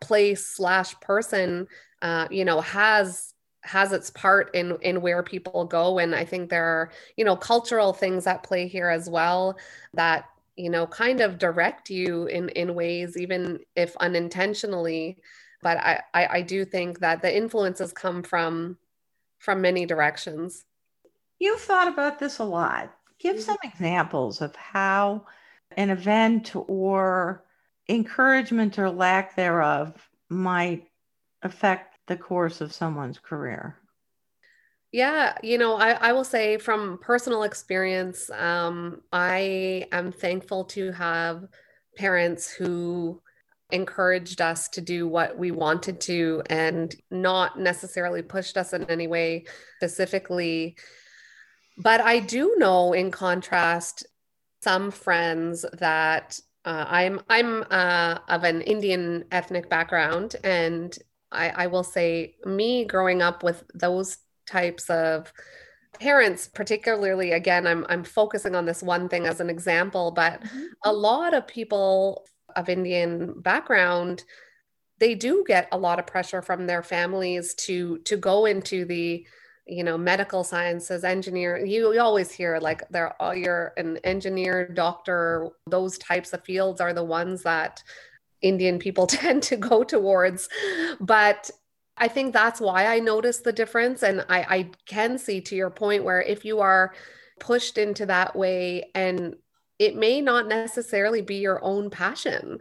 [0.02, 1.68] place slash person,
[2.02, 3.33] uh, you know, has
[3.64, 7.36] has its part in in where people go and i think there are you know
[7.36, 9.58] cultural things at play here as well
[9.94, 15.18] that you know kind of direct you in in ways even if unintentionally.
[15.62, 18.78] But I, I i do think that the influences come from
[19.40, 20.66] from many directions.
[21.40, 22.94] You've thought about this a lot.
[23.20, 23.44] Give mm-hmm.
[23.44, 25.26] some examples of how
[25.76, 27.44] an event or
[27.90, 30.88] encouragement or lack thereof might
[31.42, 33.78] affect the course of someone's career?
[34.92, 40.92] Yeah, you know, I, I will say from personal experience, um, I am thankful to
[40.92, 41.46] have
[41.98, 43.22] parents who
[43.72, 49.08] encouraged us to do what we wanted to and not necessarily pushed us in any
[49.08, 49.46] way
[49.78, 50.76] specifically.
[51.80, 54.06] But I do know, in contrast,
[54.62, 60.96] some friends that uh, I'm I'm uh, of an Indian ethnic background, and
[61.34, 65.32] I, I will say, me growing up with those types of
[66.00, 70.64] parents particularly again i'm i'm focusing on this one thing as an example but mm-hmm.
[70.86, 74.24] a lot of people of indian background
[75.00, 79.26] they do get a lot of pressure from their families to to go into the
[79.66, 84.68] you know medical sciences engineer you, you always hear like they're all you're an engineer
[84.68, 87.82] doctor those types of fields are the ones that
[88.44, 90.50] Indian people tend to go towards.
[91.00, 91.50] But
[91.98, 94.04] I think that's why I notice the difference.
[94.04, 96.94] And I, I can see to your point where if you are
[97.40, 99.36] pushed into that way and
[99.80, 102.60] it may not necessarily be your own passion.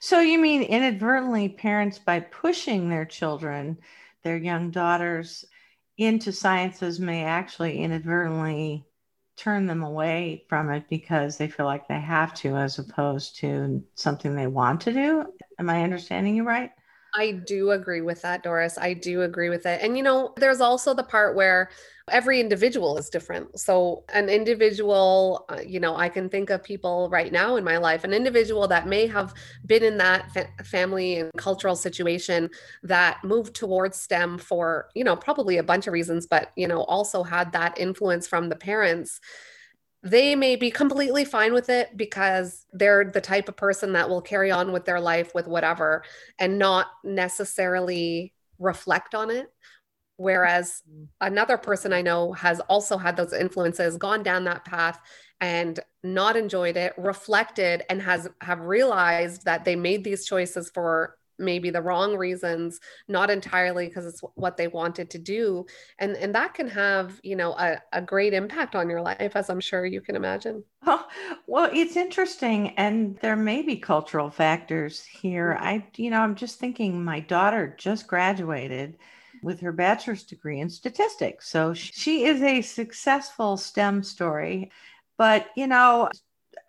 [0.00, 3.78] So you mean inadvertently parents by pushing their children,
[4.22, 5.44] their young daughters
[5.98, 8.84] into sciences may actually inadvertently
[9.36, 13.84] turn them away from it because they feel like they have to as opposed to
[13.94, 15.32] something they want to do.
[15.58, 16.72] Am I understanding you right?
[17.18, 18.76] I do agree with that, Doris.
[18.76, 19.80] I do agree with it.
[19.82, 21.70] And, you know, there's also the part where
[22.10, 23.58] every individual is different.
[23.58, 27.78] So, an individual, uh, you know, I can think of people right now in my
[27.78, 29.32] life, an individual that may have
[29.64, 32.50] been in that fa- family and cultural situation
[32.82, 36.82] that moved towards STEM for, you know, probably a bunch of reasons, but, you know,
[36.82, 39.20] also had that influence from the parents
[40.10, 44.22] they may be completely fine with it because they're the type of person that will
[44.22, 46.04] carry on with their life with whatever
[46.38, 49.52] and not necessarily reflect on it.
[50.16, 51.04] Whereas mm-hmm.
[51.20, 54.98] another person i know has also had those influences gone down that path
[55.42, 61.18] and not enjoyed it reflected and has have realized that they made these choices for
[61.38, 65.66] maybe the wrong reasons not entirely because it's what they wanted to do
[65.98, 69.50] and and that can have you know a, a great impact on your life as
[69.50, 71.06] i'm sure you can imagine oh,
[71.46, 75.66] well it's interesting and there may be cultural factors here mm-hmm.
[75.66, 78.96] i you know i'm just thinking my daughter just graduated
[79.42, 84.70] with her bachelor's degree in statistics so she is a successful stem story
[85.18, 86.08] but you know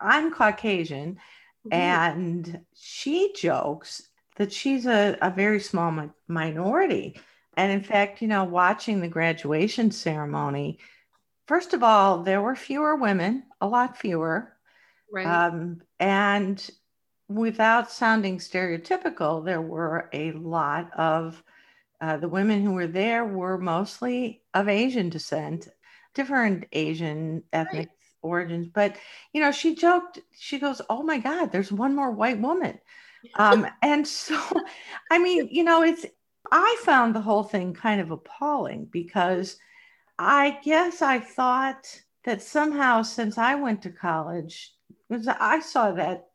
[0.00, 1.72] i'm caucasian mm-hmm.
[1.72, 4.07] and she jokes
[4.38, 7.20] that she's a, a very small mi- minority.
[7.56, 10.78] And in fact, you know, watching the graduation ceremony,
[11.46, 14.52] first of all, there were fewer women, a lot fewer.
[15.12, 15.26] Right.
[15.26, 16.70] Um, and
[17.28, 21.42] without sounding stereotypical, there were a lot of
[22.00, 25.68] uh, the women who were there were mostly of Asian descent,
[26.14, 27.96] different Asian ethnic right.
[28.22, 28.68] origins.
[28.68, 28.96] But,
[29.32, 32.78] you know, she joked, she goes, Oh my God, there's one more white woman.
[33.34, 34.40] Um, and so,
[35.10, 36.06] I mean, you know, it's,
[36.50, 39.56] I found the whole thing kind of appalling because
[40.18, 44.72] I guess I thought that somehow since I went to college,
[45.10, 46.28] I saw that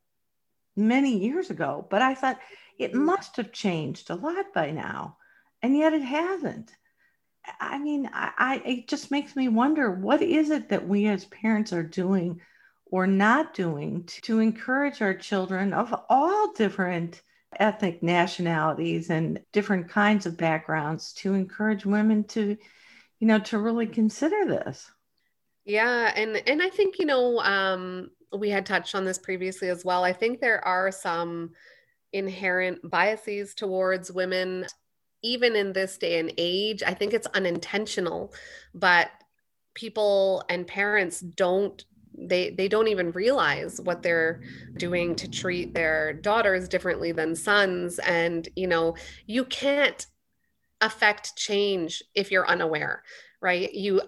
[0.76, 2.40] many years ago, but I thought
[2.80, 3.06] it mm-hmm.
[3.06, 5.18] must have changed a lot by now.
[5.62, 6.72] And yet it hasn't.
[7.60, 11.26] I mean, I, I it just makes me wonder what is it that we as
[11.26, 12.42] parents are doing
[12.94, 17.24] or not doing to encourage our children of all different
[17.60, 22.56] ethnic nationalities and different kinds of backgrounds to encourage women to
[23.20, 24.92] you know to really consider this.
[25.66, 29.84] Yeah and and i think you know um we had touched on this previously as
[29.84, 30.04] well.
[30.04, 31.52] I think there are some
[32.12, 34.68] inherent biases towards women
[35.24, 36.84] even in this day and age.
[36.86, 38.36] I think it's unintentional
[38.76, 39.10] but
[39.74, 41.84] people and parents don't
[42.18, 44.42] they they don't even realize what they're
[44.78, 48.96] doing to treat their daughters differently than sons and you know
[49.26, 50.06] you can't
[50.84, 53.04] affect change if you're unaware,
[53.42, 53.74] right?
[53.74, 54.02] You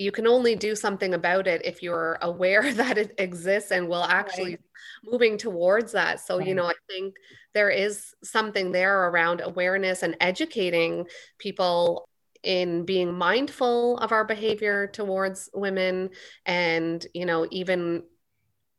[0.00, 4.04] you can only do something about it if you're aware that it exists and will
[4.04, 4.60] actually right.
[5.04, 6.20] moving towards that.
[6.20, 6.46] So, right.
[6.46, 7.16] you know, I think
[7.52, 11.06] there is something there around awareness and educating
[11.38, 12.07] people
[12.42, 16.10] in being mindful of our behavior towards women
[16.46, 18.04] and, you know, even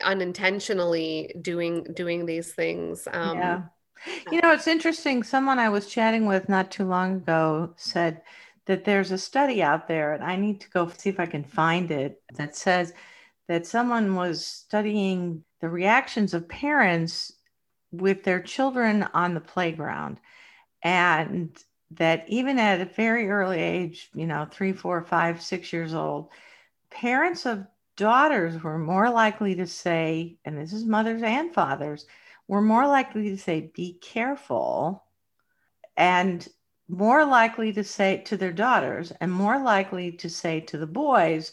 [0.04, 3.08] unintentionally doing doing these things.
[3.12, 3.62] Um, yeah.
[4.32, 5.24] You know, it's interesting.
[5.24, 8.22] Someone I was chatting with not too long ago said
[8.66, 11.44] that there's a study out there, and I need to go see if I can
[11.44, 12.94] find it, that says
[13.50, 17.34] that someone was studying the reactions of parents
[17.92, 20.20] with their children on the playground.
[20.82, 21.58] And
[21.92, 26.30] that even at a very early age, you know, three, four, five, six years old,
[26.92, 27.66] parents of
[27.98, 32.06] daughters were more likely to say, and this is mothers and fathers,
[32.48, 35.04] were more likely to say, be careful,
[35.98, 36.48] and
[36.88, 41.52] more likely to say to their daughters, and more likely to say to the boys,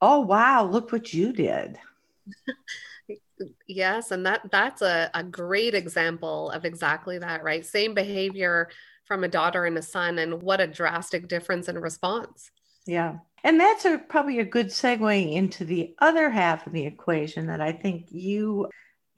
[0.00, 1.78] oh, wow, look what you did.
[3.66, 8.68] yes and that that's a, a great example of exactly that right same behavior
[9.10, 12.50] from a daughter and a son and what a drastic difference in response
[12.86, 17.46] yeah and that's a, probably a good segue into the other half of the equation
[17.46, 18.68] that i think you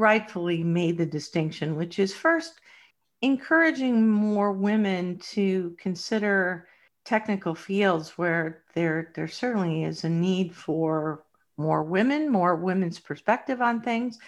[0.03, 2.61] rightfully made the distinction, which is first
[3.23, 6.67] encouraging more women to consider
[7.05, 11.25] technical fields where there there certainly is a need for
[11.57, 14.19] more women, more women's perspective on things.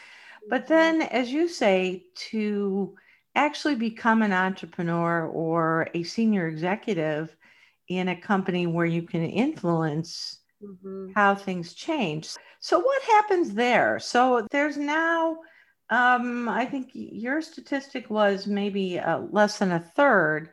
[0.49, 0.75] But mm-hmm.
[0.75, 2.95] then, as you say, to
[3.35, 7.37] actually become an entrepreneur or a senior executive
[7.89, 11.13] in a company where you can influence mm-hmm.
[11.15, 12.31] how things change.
[12.61, 13.99] So, what happens there?
[13.99, 15.39] So, there's now
[15.91, 20.51] um, I think your statistic was maybe uh, less than a third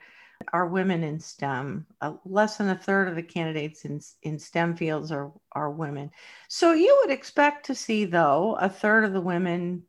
[0.53, 1.85] are women in STEM.
[2.01, 6.11] Uh, less than a third of the candidates in, in STEM fields are, are women.
[6.47, 9.83] So you would expect to see, though, a third of the women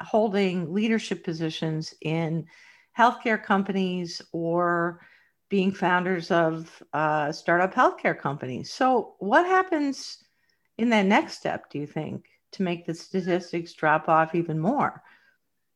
[0.00, 2.46] holding leadership positions in
[2.98, 5.00] healthcare companies or
[5.48, 8.72] being founders of uh, startup healthcare companies.
[8.72, 10.18] So, what happens
[10.78, 12.26] in that next step, do you think?
[12.52, 15.02] to make the statistics drop off even more.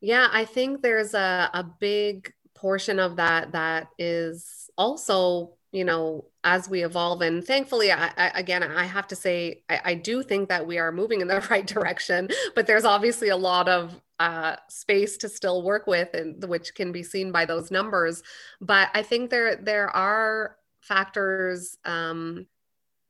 [0.01, 6.25] Yeah, I think there's a, a big portion of that that is also you know
[6.45, 10.23] as we evolve and thankfully I, I, again i have to say I, I, do
[10.23, 14.01] think that we are moving in the right direction but there's obviously a lot of
[14.21, 18.23] uh, space to still work with and which can be seen by those numbers
[18.61, 22.47] but i think there there are factors um,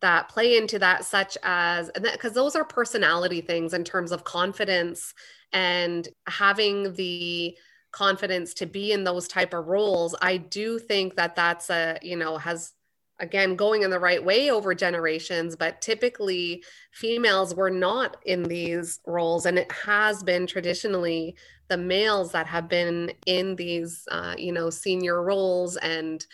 [0.01, 5.15] that play into that, such as because those are personality things in terms of confidence
[5.53, 7.57] and having the
[7.91, 10.15] confidence to be in those type of roles.
[10.21, 12.73] I do think that that's a you know has
[13.21, 16.63] again going in the right way over generations but typically
[16.93, 21.35] females were not in these roles and it has been traditionally
[21.69, 26.27] the males that have been in these uh, you know senior roles and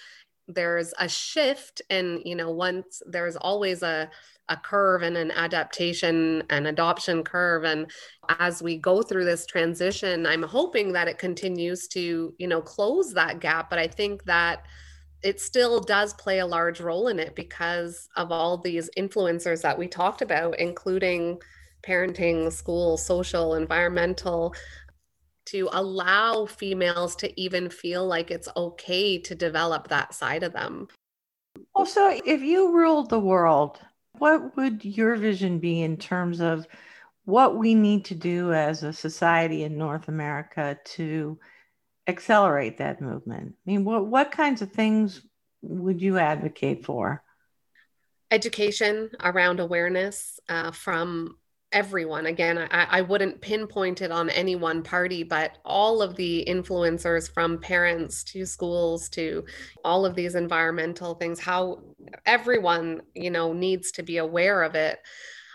[0.48, 4.10] there's a shift and you know once there's always a
[4.48, 7.88] a curve and an adaptation and adoption curve and
[8.40, 13.12] as we go through this transition i'm hoping that it continues to you know close
[13.12, 14.64] that gap but i think that
[15.22, 19.78] it still does play a large role in it because of all these influencers that
[19.78, 21.38] we talked about including
[21.86, 24.54] parenting school social environmental
[25.46, 30.86] to allow females to even feel like it's okay to develop that side of them.
[31.74, 33.80] Also, if you ruled the world,
[34.18, 36.66] what would your vision be in terms of
[37.24, 41.38] what we need to do as a society in North America to
[42.10, 43.54] accelerate that movement?
[43.54, 45.22] I mean, what, what kinds of things
[45.62, 47.22] would you advocate for?
[48.30, 51.36] Education around awareness uh, from
[51.72, 56.44] everyone again I, I wouldn't pinpoint it on any one party but all of the
[56.48, 59.44] influencers from parents to schools to
[59.84, 61.82] all of these environmental things how
[62.26, 64.98] everyone you know needs to be aware of it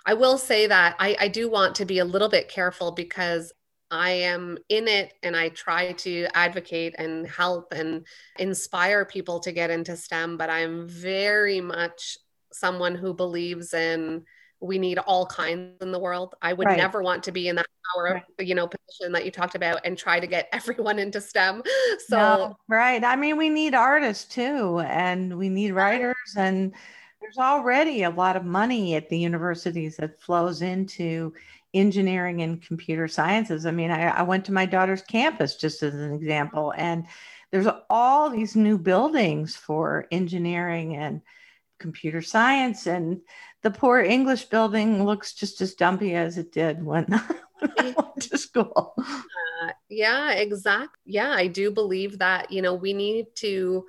[0.05, 3.51] i will say that i, I do want to be a little bit careful because
[3.91, 8.05] I am in it and I try to advocate and help and
[8.39, 12.17] inspire people to get into STEM, but I'm very much
[12.51, 14.23] someone who believes in
[14.61, 16.35] we need all kinds in the world.
[16.41, 16.77] I would right.
[16.77, 18.47] never want to be in that power, right.
[18.47, 21.61] you know, position that you talked about and try to get everyone into STEM.
[22.07, 23.03] So no, right.
[23.03, 26.73] I mean, we need artists too, and we need writers, and
[27.21, 31.33] there's already a lot of money at the universities that flows into
[31.75, 33.65] engineering and computer sciences.
[33.65, 37.05] I mean, I, I went to my daughter's campus just as an example, and
[37.51, 41.21] there's all these new buildings for engineering and
[41.79, 43.19] computer science and
[43.61, 47.03] the poor english building looks just as dumpy as it did when,
[47.59, 52.73] when i went to school uh, yeah exactly yeah i do believe that you know
[52.73, 53.85] we need to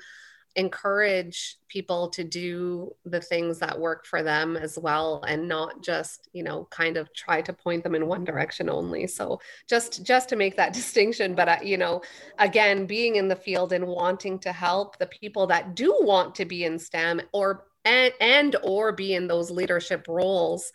[0.56, 6.28] encourage people to do the things that work for them as well and not just
[6.32, 9.38] you know kind of try to point them in one direction only so
[9.68, 12.00] just just to make that distinction but uh, you know
[12.38, 16.44] again being in the field and wanting to help the people that do want to
[16.44, 20.72] be in stem or and, and or be in those leadership roles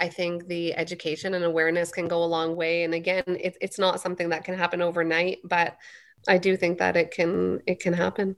[0.00, 2.84] I think the education and awareness can go a long way.
[2.84, 5.76] And again, it, it's not something that can happen overnight, but
[6.26, 8.36] I do think that it can it can happen.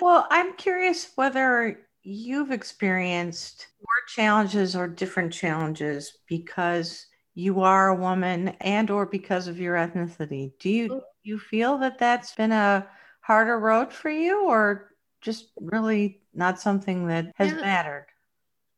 [0.00, 7.96] Well, I'm curious whether you've experienced more challenges or different challenges because you are a
[7.96, 10.52] woman and or because of your ethnicity.
[10.58, 11.00] Do you mm.
[11.22, 12.86] you feel that that's been a
[13.20, 17.60] harder road for you or just really not something that has yeah.
[17.60, 18.06] mattered?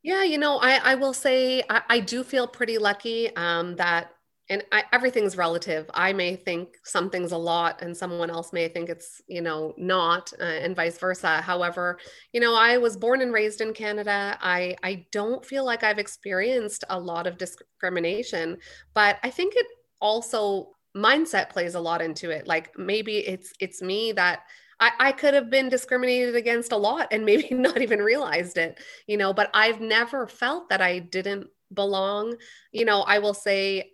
[0.03, 4.11] Yeah, you know, I, I will say I, I do feel pretty lucky um, that
[4.51, 5.91] and I, everything's relative.
[5.93, 10.33] I may think something's a lot and someone else may think it's you know not
[10.41, 11.41] uh, and vice versa.
[11.41, 11.99] However
[12.33, 14.39] you know i was born and raised in canada.
[14.41, 18.59] I i don't feel like i've experienced a lot of discrimination
[18.95, 19.67] but i think it
[20.01, 22.47] also mindset plays a lot into it.
[22.47, 24.41] Like maybe it's it's me that
[24.81, 28.79] I, I could have been discriminated against a lot and maybe not even realized it,
[29.07, 32.37] you know, but I've never felt that I didn't belong.
[32.73, 33.93] You know, I will say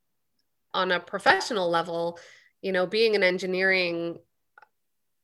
[0.75, 2.19] on a professional level,
[2.61, 4.19] you know, being in engineering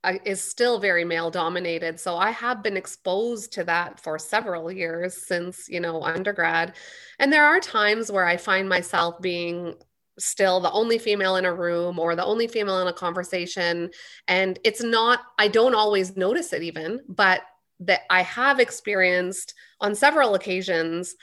[0.02, 2.00] uh, is still very male dominated.
[2.00, 6.74] So I have been exposed to that for several years since, you know, undergrad.
[7.18, 9.74] And there are times where I find myself being
[10.18, 13.90] still the only female in a room or the only female in a conversation.
[14.28, 17.42] And it's not, I don't always notice it even, but
[17.80, 21.14] that I have experienced on several occasions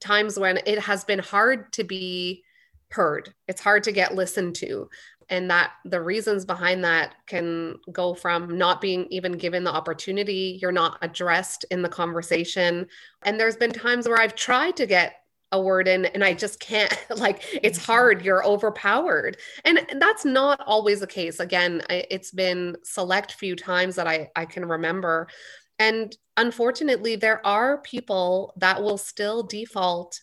[0.00, 2.44] times when it has been hard to be
[2.90, 3.34] heard.
[3.48, 4.88] It's hard to get listened to.
[5.30, 10.58] And that the reasons behind that can go from not being even given the opportunity,
[10.60, 12.86] you're not addressed in the conversation.
[13.22, 15.14] And there's been times where I've tried to get
[15.54, 17.92] a word in and I just can't like it's mm-hmm.
[17.92, 23.94] hard you're overpowered and that's not always the case again it's been select few times
[23.96, 25.28] that I I can remember
[25.78, 30.20] and unfortunately there are people that will still default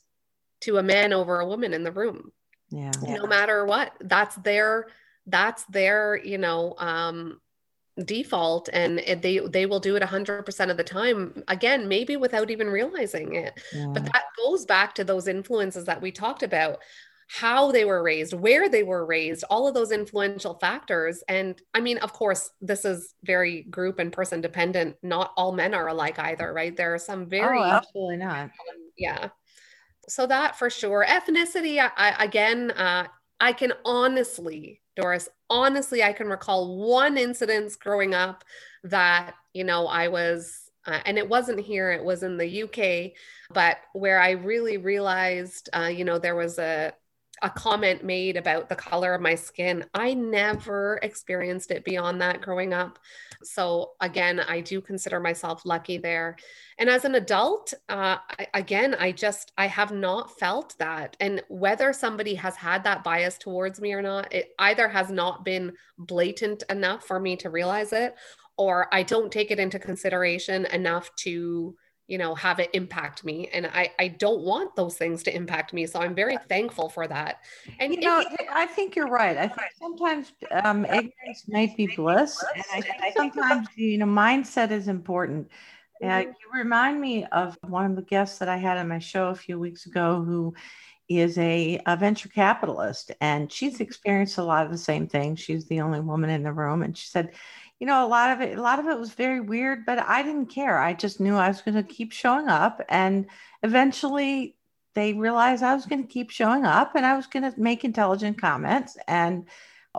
[0.61, 2.31] to a man over a woman in the room
[2.71, 2.91] yeah.
[3.01, 4.87] no matter what that's their
[5.27, 7.39] that's their you know um
[8.05, 12.67] default and they they will do it 100% of the time again maybe without even
[12.69, 13.59] realizing it.
[13.73, 13.87] Yeah.
[13.93, 16.79] but that goes back to those influences that we talked about
[17.27, 21.21] how they were raised where they were raised all of those influential factors.
[21.27, 24.95] And i mean of course this is very group and person dependent.
[25.03, 26.75] Not all men are alike either right?
[26.75, 28.51] There are some very oh, absolutely not.
[28.97, 29.29] yeah
[30.11, 31.05] so that for sure.
[31.07, 33.07] Ethnicity I, I, again uh,
[33.39, 38.43] i can honestly doris honestly i can recall one incident growing up
[38.83, 43.11] that you know i was uh, and it wasn't here it was in the uk
[43.53, 46.93] but where i really realized uh, you know there was a
[47.41, 49.85] a comment made about the color of my skin.
[49.93, 52.99] I never experienced it beyond that growing up.
[53.43, 56.37] So, again, I do consider myself lucky there.
[56.77, 61.17] And as an adult, uh, I, again, I just, I have not felt that.
[61.19, 65.43] And whether somebody has had that bias towards me or not, it either has not
[65.43, 68.15] been blatant enough for me to realize it,
[68.57, 71.75] or I don't take it into consideration enough to
[72.11, 75.71] you know have it impact me and i i don't want those things to impact
[75.71, 77.39] me so i'm very thankful for that.
[77.79, 79.37] And you know it, i think you're right.
[79.37, 80.33] I think sometimes
[80.63, 85.47] um, ignorance might be bliss and i think sometimes you know mindset is important.
[86.03, 86.29] Uh, mm-hmm.
[86.29, 89.35] you remind me of one of the guests that i had on my show a
[89.35, 90.53] few weeks ago who
[91.07, 95.65] is a, a venture capitalist and she's experienced a lot of the same things she's
[95.67, 97.31] the only woman in the room and she said
[97.81, 100.21] you know, a lot of it, a lot of it was very weird, but I
[100.21, 100.77] didn't care.
[100.77, 102.79] I just knew I was going to keep showing up.
[102.87, 103.25] And
[103.63, 104.55] eventually
[104.93, 107.83] they realized I was going to keep showing up and I was going to make
[107.83, 108.97] intelligent comments.
[109.07, 109.47] And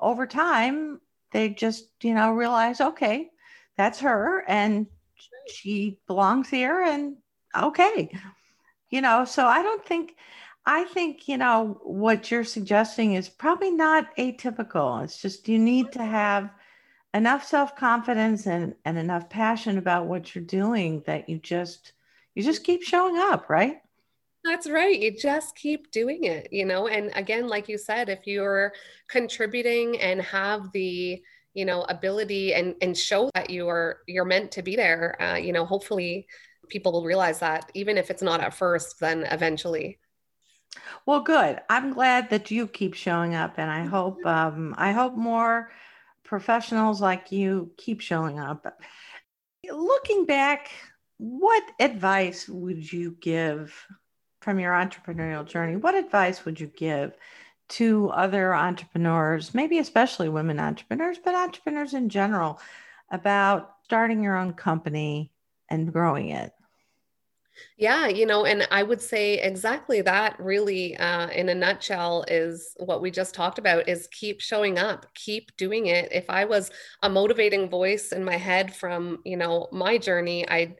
[0.00, 1.00] over time,
[1.32, 3.30] they just, you know, realized, okay,
[3.76, 4.86] that's her and
[5.52, 6.80] she belongs here.
[6.82, 7.16] And
[7.60, 8.16] okay,
[8.90, 10.14] you know, so I don't think,
[10.64, 15.02] I think, you know, what you're suggesting is probably not atypical.
[15.02, 16.48] It's just you need to have
[17.14, 21.92] enough self-confidence and, and enough passion about what you're doing that you just
[22.34, 23.78] you just keep showing up right?
[24.44, 24.98] That's right.
[24.98, 26.88] You just keep doing it you know?
[26.88, 28.72] And again like you said if you're
[29.08, 31.22] contributing and have the
[31.54, 35.36] you know ability and and show that you are you're meant to be there uh,
[35.36, 36.26] you know hopefully
[36.68, 39.98] people will realize that even if it's not at first then eventually.
[41.04, 41.60] Well good.
[41.68, 45.70] I'm glad that you keep showing up and i hope um, i hope more
[46.32, 48.80] professionals like you keep showing up
[49.70, 50.70] looking back
[51.18, 53.86] what advice would you give
[54.40, 57.12] from your entrepreneurial journey what advice would you give
[57.72, 62.60] to other entrepreneurs, maybe especially women entrepreneurs, but entrepreneurs in general,
[63.10, 65.32] about starting your own company
[65.70, 66.52] and growing it?
[67.76, 72.74] Yeah, you know, and I would say exactly that really uh, in a nutshell is
[72.78, 76.10] what we just talked about is keep showing up, keep doing it.
[76.12, 76.70] If I was
[77.02, 80.76] a motivating voice in my head from, you know, my journey, I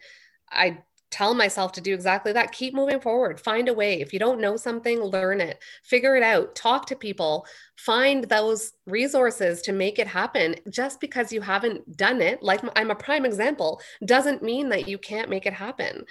[0.50, 0.78] I
[1.10, 2.52] tell myself to do exactly that.
[2.52, 3.38] Keep moving forward.
[3.40, 4.00] Find a way.
[4.00, 7.46] If you don't know something, learn it, figure it out, talk to people,
[7.76, 10.56] find those resources to make it happen.
[10.70, 14.98] Just because you haven't done it, like I'm a prime example, doesn't mean that you
[14.98, 16.04] can't make it happen.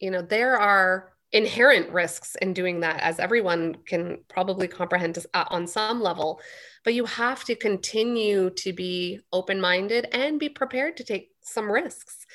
[0.00, 5.44] You know, there are inherent risks in doing that, as everyone can probably comprehend uh,
[5.48, 6.40] on some level.
[6.84, 11.70] But you have to continue to be open minded and be prepared to take some
[11.70, 12.26] risks.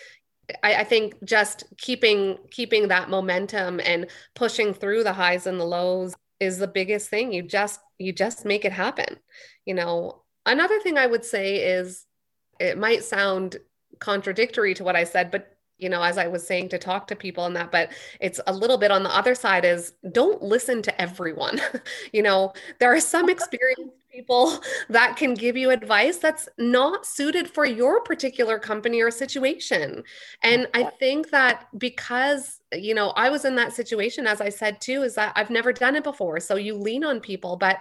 [0.63, 5.65] I, I, think just keeping keeping that momentum and pushing through the highs and the
[5.65, 7.31] lows is the biggest thing.
[7.31, 9.17] You just you just make it happen.
[9.65, 12.05] You know another thing i would say is
[12.59, 13.57] it might sound
[13.99, 15.50] contradictory to what i said but
[15.81, 18.53] you know as i was saying to talk to people and that but it's a
[18.53, 21.59] little bit on the other side is don't listen to everyone.
[22.13, 24.59] You know there are some experienced people
[24.89, 30.03] that can give you advice that's not suited for your particular company or situation.
[30.43, 34.79] And i think that because you know i was in that situation as i said
[34.79, 37.79] too is that i've never done it before so you lean on people but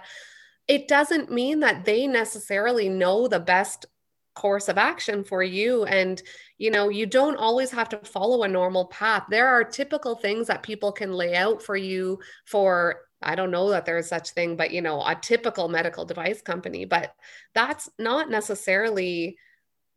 [0.67, 3.85] it doesn't mean that they necessarily know the best
[4.33, 6.23] course of action for you and
[6.57, 10.47] you know you don't always have to follow a normal path there are typical things
[10.47, 14.55] that people can lay out for you for I don't know that there's such thing,
[14.55, 17.13] but you know, a typical medical device company, but
[17.53, 19.37] that's not necessarily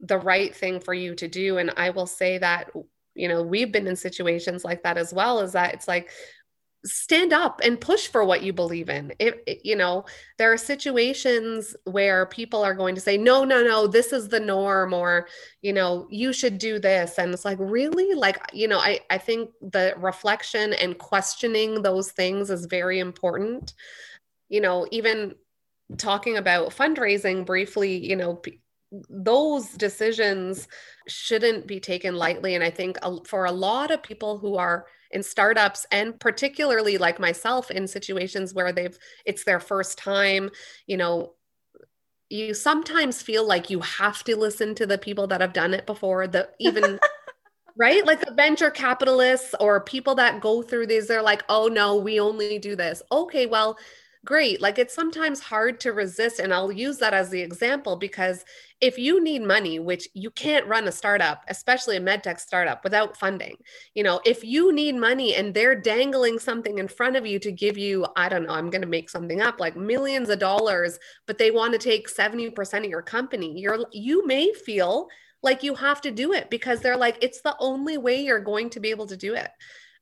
[0.01, 1.59] the right thing for you to do.
[1.59, 2.70] And I will say that,
[3.14, 6.11] you know, we've been in situations like that as well, is that it's like
[6.85, 9.12] stand up and push for what you believe in.
[9.18, 10.05] It, you know
[10.39, 14.41] there are situations where people are going to say no no no this is the
[14.41, 15.26] norm or
[15.62, 17.18] you know you should do this.
[17.18, 18.14] And it's like really?
[18.14, 23.72] Like you know i i think the reflection and questioning those things is very important.
[24.49, 25.35] You know even
[25.97, 28.41] talking about fundraising briefly you know
[29.11, 30.68] those decisions
[31.09, 32.55] shouldn't be taken lightly.
[32.55, 37.19] And i think for a lot of people who are in startups and particularly like
[37.19, 40.51] myself in situations where they've it's their first time
[40.87, 41.33] you know
[42.29, 45.87] you sometimes feel like you have to listen to the people that have done it
[45.87, 46.99] before the even
[47.77, 48.07] right?
[48.07, 52.21] Like the venture capitalists or people that go through these they're like oh no we
[52.21, 53.03] only do this.
[53.11, 53.79] Okay well
[54.25, 54.61] great.
[54.61, 56.39] Like it's sometimes hard to resist.
[56.39, 58.45] And I'll use that as the example because
[58.81, 63.16] if you need money, which you can't run a startup, especially a medtech startup, without
[63.16, 63.57] funding,
[63.95, 67.53] you know, if you need money and they're dangling something in front of you to
[67.53, 70.99] give you, I don't know, I'm going to make something up like millions of dollars,
[71.27, 75.09] but they want to take 70% of your company, you're, you may feel
[75.43, 78.70] like you have to do it because they're like, it's the only way you're going
[78.70, 79.51] to be able to do it.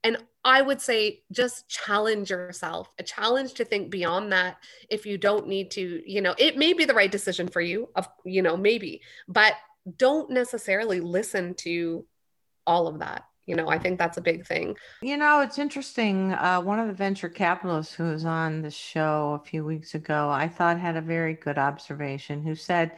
[0.05, 4.57] And I would say just challenge yourself, a challenge to think beyond that.
[4.91, 7.89] If you don't need to, you know, it may be the right decision for you,
[7.95, 9.55] of you know, maybe, but
[9.97, 12.05] don't necessarily listen to
[12.67, 13.25] all of that.
[13.47, 14.77] You know, I think that's a big thing.
[15.03, 16.33] You know, it's interesting.
[16.33, 20.31] Uh, one of the venture capitalists who was on the show a few weeks ago,
[20.31, 22.93] I thought had a very good observation, who said,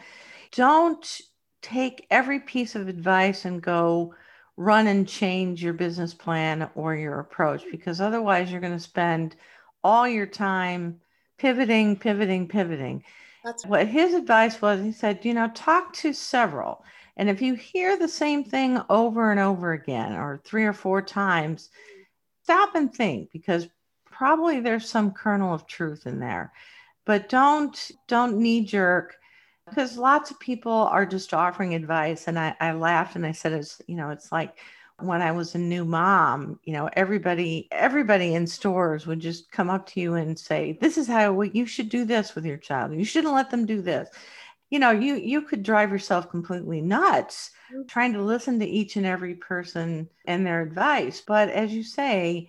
[0.53, 1.21] Don't
[1.63, 4.15] take every piece of advice and go,
[4.57, 9.37] run and change your business plan or your approach because otherwise you're going to spend
[9.83, 11.01] all your time
[11.39, 13.03] pivoting, pivoting, pivoting.
[13.45, 14.83] That's what his advice was.
[14.83, 16.83] He said, you know, talk to several.
[17.17, 21.03] And if you hear the same thing over and over again or three or four
[21.03, 21.71] times,
[22.43, 23.69] stop and think because
[24.05, 26.53] probably there's some kernel of truth in there.
[27.05, 29.17] But don't don't knee jerk
[29.69, 33.53] because lots of people are just offering advice and I, I laughed and i said
[33.53, 34.59] it's you know it's like
[35.01, 39.71] when i was a new mom you know everybody everybody in stores would just come
[39.71, 42.93] up to you and say this is how you should do this with your child
[42.93, 44.09] you shouldn't let them do this
[44.71, 47.87] you know you you could drive yourself completely nuts mm.
[47.89, 52.49] trying to listen to each and every person and their advice but as you say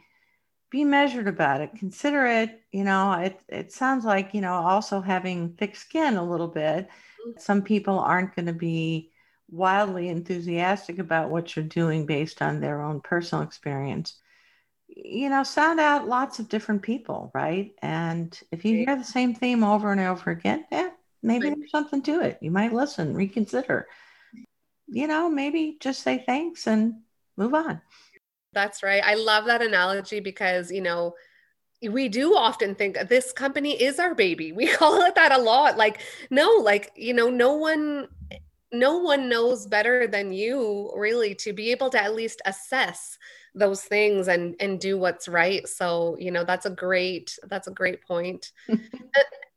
[0.76, 5.00] be measured about it consider it you know it, it sounds like you know also
[5.00, 7.40] having thick skin a little bit mm-hmm.
[7.40, 9.12] Some people aren't going to be
[9.50, 14.20] wildly enthusiastic about what you're doing based on their own personal experience.
[14.88, 17.74] You know, sound out lots of different people, right?
[17.82, 20.90] And if you hear the same theme over and over again, yeah,
[21.24, 22.38] maybe there's something to it.
[22.42, 23.88] You might listen, reconsider.
[24.88, 27.02] You know, maybe just say thanks and
[27.36, 27.82] move on.
[28.56, 29.04] That's right.
[29.06, 31.14] I love that analogy because, you know,
[31.88, 34.52] we do often think this company is our baby.
[34.52, 35.78] We call it that a lot.
[35.78, 36.02] Like,
[36.32, 38.08] no, like, you know, no one
[38.72, 43.18] no one knows better than you really to be able to at least assess
[43.54, 47.72] those things and and do what's right so you know that's a great that's a
[47.72, 48.52] great point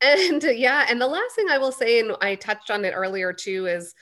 [0.03, 3.33] and yeah and the last thing i will say and i touched on it earlier
[3.33, 3.95] too is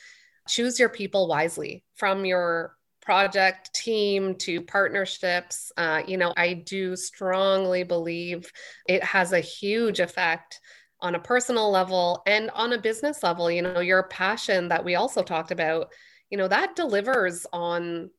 [0.49, 2.76] choose your people wisely from your
[3.07, 8.52] project team to partnerships uh, you know i do strongly believe
[8.86, 10.61] it has a huge effect
[11.00, 13.50] on a personal level and on a business level.
[13.50, 15.92] You know your passion that we also talked about
[16.30, 18.11] you know that delivers on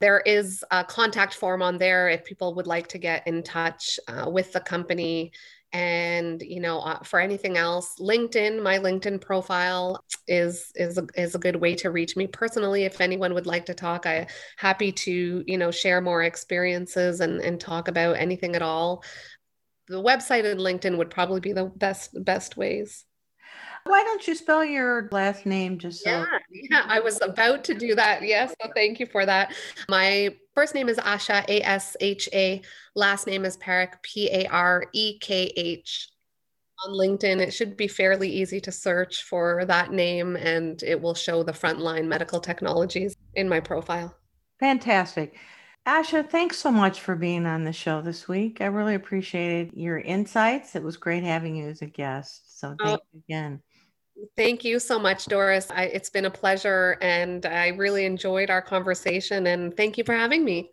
[0.00, 3.98] There is a contact form on there if people would like to get in touch
[4.06, 5.32] uh, with the company
[5.74, 11.34] and you know uh, for anything else linkedin my linkedin profile is is a, is
[11.34, 12.28] a good way to reach me.
[12.28, 17.20] Personally if anyone would like to talk i happy to you know share more experiences
[17.20, 19.02] and and talk about anything at all.
[19.88, 23.04] The website and linkedin would probably be the best best ways
[23.86, 26.10] why don't you spell your last name just so?
[26.10, 28.22] Yeah, yeah, I was about to do that.
[28.22, 29.54] Yes, so thank you for that.
[29.88, 32.62] My first name is Asha, A S H A.
[32.94, 36.08] Last name is Parekh, P A R E K H.
[36.86, 41.14] On LinkedIn, it should be fairly easy to search for that name and it will
[41.14, 44.14] show the frontline medical technologies in my profile.
[44.60, 45.36] Fantastic.
[45.86, 48.60] Asha, thanks so much for being on the show this week.
[48.60, 50.74] I really appreciated your insights.
[50.74, 52.58] It was great having you as a guest.
[52.58, 53.62] So thank oh, you again.
[54.36, 55.70] Thank you so much, Doris.
[55.70, 59.46] I, it's been a pleasure and I really enjoyed our conversation.
[59.48, 60.70] And thank you for having me.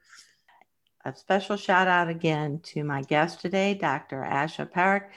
[1.05, 4.27] A special shout out again to my guest today, Dr.
[4.29, 5.09] Asha Parekh,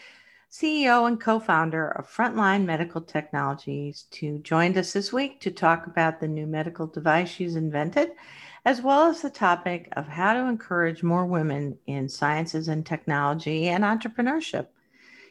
[0.51, 5.87] CEO and co founder of Frontline Medical Technologies, to joined us this week to talk
[5.87, 8.13] about the new medical device she's invented,
[8.65, 13.69] as well as the topic of how to encourage more women in sciences and technology
[13.69, 14.69] and entrepreneurship.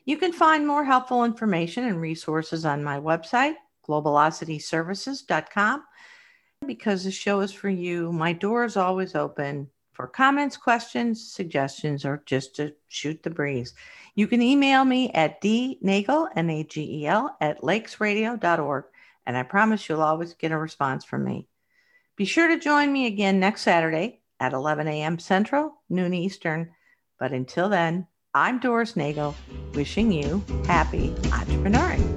[0.06, 3.56] You can find more helpful information and resources on my website,
[3.88, 5.84] globalocityservices.com.
[6.66, 12.04] Because the show is for you, my door is always open for comments, questions, suggestions,
[12.04, 13.74] or just to shoot the breeze.
[14.16, 18.86] You can email me at dnagel, N-A-G-E-L, at lakesradio.org,
[19.26, 21.48] and I promise you'll always get a response from me.
[22.16, 25.20] Be sure to join me again next Saturday at 11 a.m.
[25.20, 26.72] Central, noon Eastern.
[27.20, 29.36] But until then, I'm Doris Nagel,
[29.76, 32.13] wishing you happy entrepreneuring.